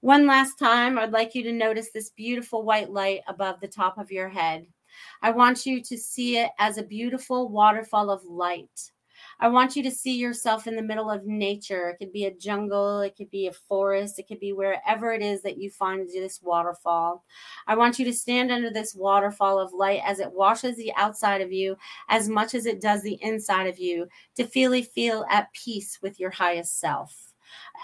[0.00, 3.98] One last time, I'd like you to notice this beautiful white light above the top
[3.98, 4.66] of your head.
[5.22, 8.90] I want you to see it as a beautiful waterfall of light.
[9.40, 11.90] I want you to see yourself in the middle of nature.
[11.90, 15.22] It could be a jungle, it could be a forest, it could be wherever it
[15.22, 17.24] is that you find this waterfall.
[17.66, 21.40] I want you to stand under this waterfall of light as it washes the outside
[21.40, 21.76] of you
[22.08, 26.18] as much as it does the inside of you to feel feel at peace with
[26.18, 27.32] your highest self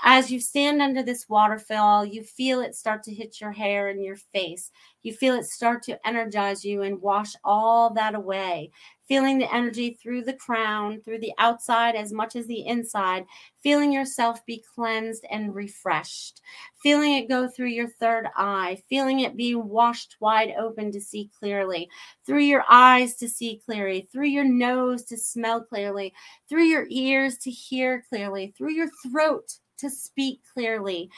[0.04, 4.02] as you stand under this waterfall, you feel it start to hit your hair and
[4.02, 4.70] your face.
[5.02, 8.70] You feel it start to energize you and wash all that away.
[9.06, 13.24] Feeling the energy through the crown, through the outside as much as the inside,
[13.62, 16.42] feeling yourself be cleansed and refreshed.
[16.82, 21.30] Feeling it go through your third eye, feeling it be washed wide open to see
[21.38, 21.88] clearly,
[22.26, 26.12] through your eyes to see clearly, through your nose to smell clearly,
[26.48, 31.10] through your ears to hear clearly, through your throat to speak clearly,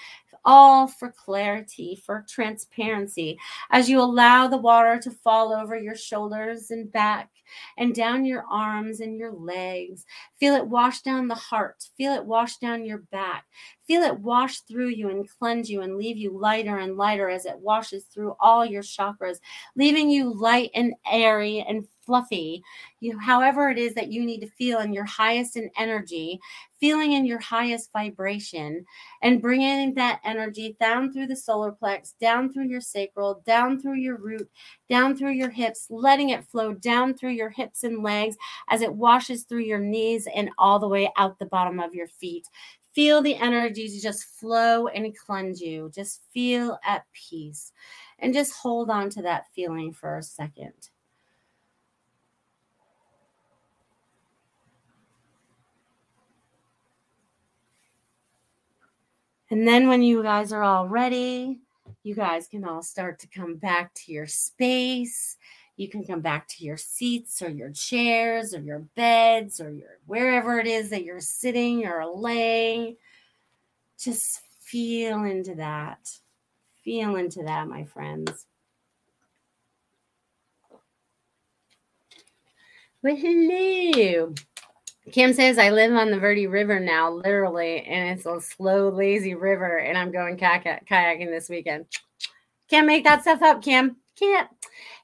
[0.44, 3.38] all for clarity, for transparency,
[3.70, 7.30] as you allow the water to fall over your shoulders and back
[7.78, 10.06] and down your arms and your legs.
[10.38, 13.44] Feel it wash down the heart, feel it wash down your back,
[13.86, 17.46] feel it wash through you and cleanse you and leave you lighter and lighter as
[17.46, 19.38] it washes through all your chakras,
[19.76, 22.60] leaving you light and airy and fluffy,
[22.98, 26.40] you however it is that you need to feel in your highest in energy,
[26.80, 28.84] feeling in your highest vibration,
[29.22, 33.94] and bringing that energy down through the solar plex, down through your sacral, down through
[33.94, 34.50] your root,
[34.88, 38.36] down through your hips, letting it flow down through your hips and legs
[38.70, 42.08] as it washes through your knees and all the way out the bottom of your
[42.08, 42.44] feet.
[42.92, 45.92] Feel the energy to just flow and cleanse you.
[45.94, 47.70] Just feel at peace
[48.18, 50.90] and just hold on to that feeling for a second.
[59.50, 61.58] And then when you guys are all ready,
[62.04, 65.36] you guys can all start to come back to your space.
[65.76, 69.98] You can come back to your seats or your chairs or your beds or your
[70.06, 72.96] wherever it is that you're sitting or laying.
[73.98, 76.10] Just feel into that.
[76.84, 78.46] Feel into that, my friends.
[83.02, 84.34] Well, hello.
[85.12, 89.34] Kim says, I live on the Verde River now, literally, and it's a slow, lazy
[89.34, 91.86] river, and I'm going kayak- kayaking this weekend.
[92.68, 93.96] Can't make that stuff up, Kim.
[94.16, 94.48] Can't.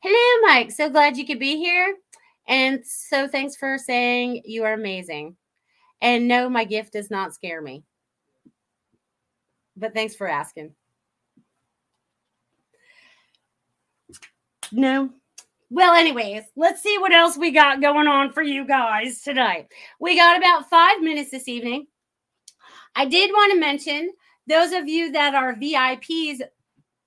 [0.02, 0.70] Hello, Mike.
[0.70, 1.96] So glad you could be here.
[2.46, 5.36] And so thanks for saying you are amazing.
[6.00, 7.82] And no, my gift does not scare me.
[9.76, 10.74] But thanks for asking.
[14.70, 15.10] No,
[15.70, 19.68] well, anyways, let's see what else we got going on for you guys tonight.
[19.98, 21.86] We got about five minutes this evening.
[22.94, 24.12] I did want to mention
[24.46, 26.40] those of you that are VIPs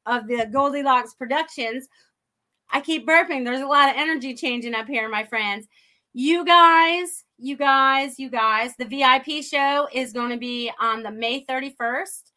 [0.05, 1.87] of the Goldylocks Productions.
[2.69, 3.45] I keep burping.
[3.45, 5.67] There's a lot of energy changing up here, my friends.
[6.13, 11.11] You guys, you guys, you guys, the VIP show is going to be on the
[11.11, 12.31] May 31st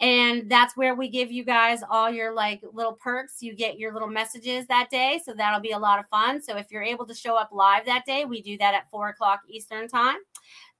[0.00, 3.92] and that's where we give you guys all your like little perks you get your
[3.92, 7.06] little messages that day so that'll be a lot of fun so if you're able
[7.06, 10.16] to show up live that day we do that at four o'clock eastern time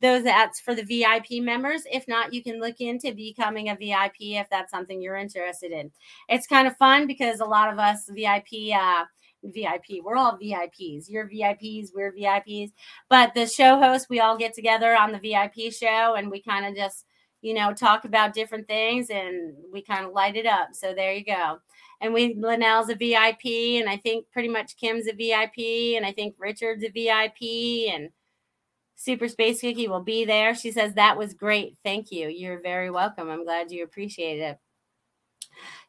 [0.00, 4.12] those that's for the vip members if not you can look into becoming a vip
[4.20, 5.90] if that's something you're interested in
[6.28, 9.04] it's kind of fun because a lot of us vip uh
[9.44, 10.02] VIP.
[10.02, 11.08] We're all VIPs.
[11.08, 12.72] You're VIPs, we're VIPs.
[13.08, 16.66] But the show hosts, we all get together on the VIP show and we kind
[16.66, 17.04] of just
[17.40, 20.68] you know, talk about different things and we kind of light it up.
[20.72, 21.58] So there you go.
[22.00, 26.12] And we Linnell's a VIP, and I think pretty much Kim's a VIP, and I
[26.12, 28.10] think Richard's a VIP, and
[28.94, 30.54] Super Space Cookie will be there.
[30.54, 31.76] She says that was great.
[31.84, 32.28] Thank you.
[32.28, 33.28] You're very welcome.
[33.28, 34.58] I'm glad you appreciate it.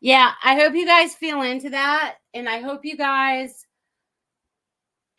[0.02, 3.68] Yeah, I hope you guys feel into that, and I hope you guys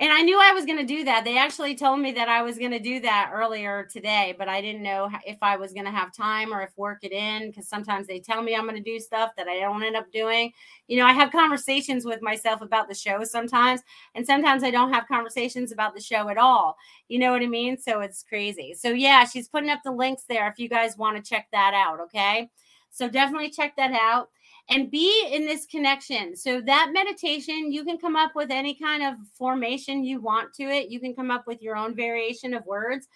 [0.01, 1.25] and I knew I was going to do that.
[1.25, 4.63] They actually told me that I was going to do that earlier today, but I
[4.63, 7.69] didn't know if I was going to have time or if work it in because
[7.69, 10.53] sometimes they tell me I'm going to do stuff that I don't end up doing.
[10.89, 13.83] You know, I have conversations with myself about the show sometimes,
[14.15, 16.77] and sometimes I don't have conversations about the show at all.
[17.09, 17.77] You know what I mean?
[17.77, 18.73] So it's crazy.
[18.73, 21.75] So, yeah, she's putting up the links there if you guys want to check that
[21.75, 22.01] out.
[22.01, 22.49] Okay.
[22.91, 24.31] So, definitely check that out
[24.69, 26.37] and be in this connection.
[26.37, 30.65] So that meditation, you can come up with any kind of formation you want to
[30.65, 30.91] it.
[30.91, 33.09] You can come up with your own variation of words,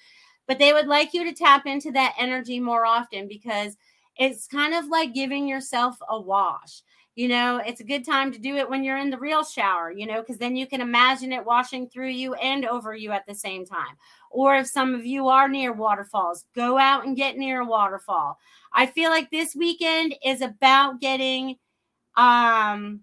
[0.47, 3.77] but they would like you to tap into that energy more often because
[4.17, 6.83] it's kind of like giving yourself a wash.
[7.17, 9.93] You know, it's a good time to do it when you're in the real shower,
[9.93, 13.25] you know, because then you can imagine it washing through you and over you at
[13.27, 13.97] the same time.
[14.31, 18.39] Or if some of you are near waterfalls, go out and get near a waterfall.
[18.73, 21.57] I feel like this weekend is about getting
[22.17, 23.01] um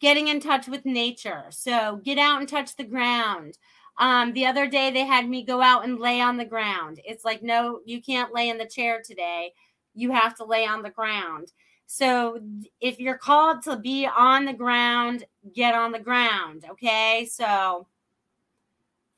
[0.00, 1.44] getting in touch with nature.
[1.50, 3.58] So get out and touch the ground.
[3.98, 7.00] Um, the other day they had me go out and lay on the ground.
[7.04, 9.52] It's like, no, you can't lay in the chair today.
[9.94, 11.52] You have to lay on the ground.
[11.90, 12.38] So
[12.82, 15.24] if you're called to be on the ground,
[15.54, 16.66] get on the ground.
[16.70, 17.26] Okay.
[17.32, 17.86] So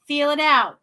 [0.06, 0.78] feel it out.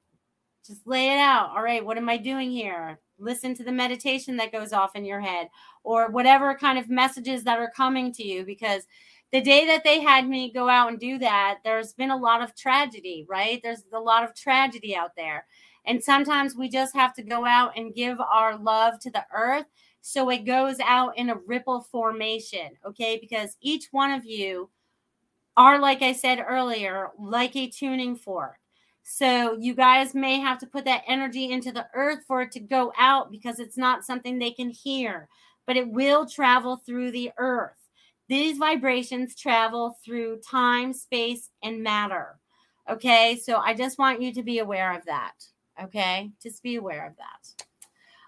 [0.65, 1.51] Just lay it out.
[1.55, 1.83] All right.
[1.83, 2.99] What am I doing here?
[3.17, 5.47] Listen to the meditation that goes off in your head
[5.83, 8.83] or whatever kind of messages that are coming to you because
[9.31, 12.41] the day that they had me go out and do that, there's been a lot
[12.41, 13.61] of tragedy, right?
[13.63, 15.45] There's a lot of tragedy out there.
[15.85, 19.67] And sometimes we just have to go out and give our love to the earth
[20.01, 23.17] so it goes out in a ripple formation, okay?
[23.19, 24.69] Because each one of you
[25.55, 28.57] are, like I said earlier, like a tuning fork.
[29.03, 32.59] So you guys may have to put that energy into the earth for it to
[32.59, 35.29] go out because it's not something they can hear,
[35.65, 37.77] but it will travel through the earth.
[38.27, 42.37] These vibrations travel through time, space, and matter.
[42.89, 45.33] Okay, so I just want you to be aware of that.
[45.81, 47.66] Okay, just be aware of that.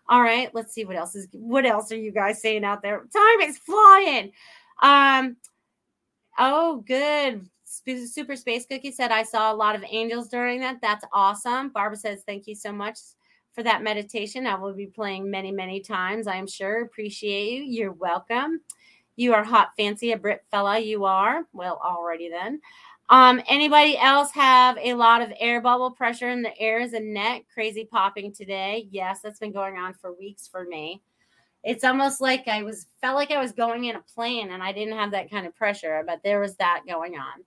[0.10, 3.06] All right, let's see what else is what else are you guys saying out there?
[3.14, 4.32] Time is flying.
[4.82, 5.38] Um
[6.38, 7.48] oh good.
[7.64, 10.82] Super Space Cookie said I saw a lot of angels during that.
[10.82, 11.70] That's awesome.
[11.70, 12.98] Barbara says thank you so much
[13.54, 14.48] for that meditation.
[14.48, 16.82] I will be playing many, many times, I'm sure.
[16.82, 17.64] Appreciate you.
[17.64, 18.62] You're welcome.
[19.16, 20.80] You are hot, fancy, a Brit fella.
[20.80, 21.44] You are.
[21.52, 22.62] Well, already then.
[23.10, 27.44] Um, anybody else have a lot of air bubble pressure in the ears and neck?
[27.52, 28.88] Crazy popping today.
[28.92, 31.02] Yes, that's been going on for weeks for me.
[31.64, 34.72] It's almost like I was felt like I was going in a plane and I
[34.72, 37.44] didn't have that kind of pressure, but there was that going on.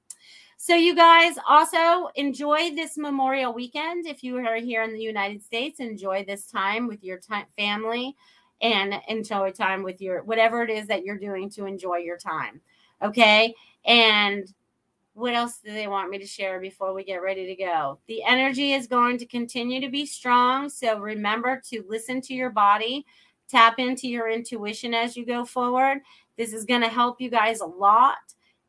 [0.58, 4.06] So, you guys also enjoy this Memorial weekend.
[4.06, 8.14] If you are here in the United States, enjoy this time with your time, family
[8.60, 12.60] and enjoy time with your whatever it is that you're doing to enjoy your time.
[13.02, 13.52] Okay.
[13.84, 14.46] And
[15.14, 17.98] what else do they want me to share before we get ready to go?
[18.06, 20.68] The energy is going to continue to be strong.
[20.68, 23.04] So remember to listen to your body,
[23.48, 26.00] tap into your intuition as you go forward.
[26.38, 28.16] This is going to help you guys a lot.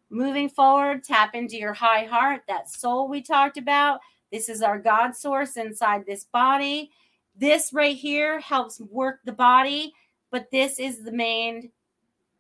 [0.10, 4.00] Moving forward, tap into your high heart, that soul we talked about.
[4.32, 6.92] This is our God source inside this body.
[7.36, 9.94] This right here helps work the body,
[10.30, 11.72] but this is the main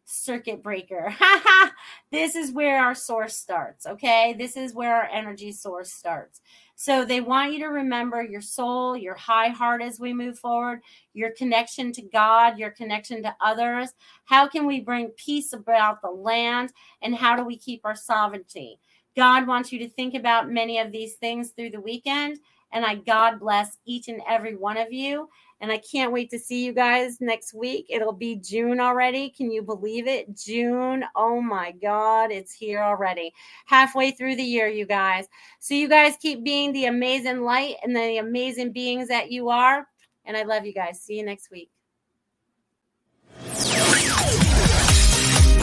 [0.05, 1.15] circuit breaker.
[2.11, 3.85] this is where our source starts.
[3.85, 4.35] Okay.
[4.37, 6.41] This is where our energy source starts.
[6.75, 10.81] So they want you to remember your soul, your high heart as we move forward,
[11.13, 13.93] your connection to God, your connection to others.
[14.25, 16.73] How can we bring peace about the land?
[17.01, 18.79] And how do we keep our sovereignty?
[19.15, 22.39] God wants you to think about many of these things through the weekend.
[22.71, 25.29] And I God bless each and every one of you.
[25.64, 27.86] And I can't wait to see you guys next week.
[27.89, 29.30] It'll be June already.
[29.30, 30.36] Can you believe it?
[30.36, 31.05] June.
[31.16, 33.34] Oh my God, it's here already.
[33.66, 35.26] Halfway through the year, you guys.
[35.59, 39.88] So you guys keep being the amazing light and the amazing beings that you are.
[40.26, 40.99] And I love you guys.
[40.99, 41.70] See you next week.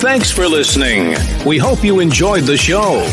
[0.00, 1.14] Thanks for listening.
[1.44, 3.06] We hope you enjoyed the show.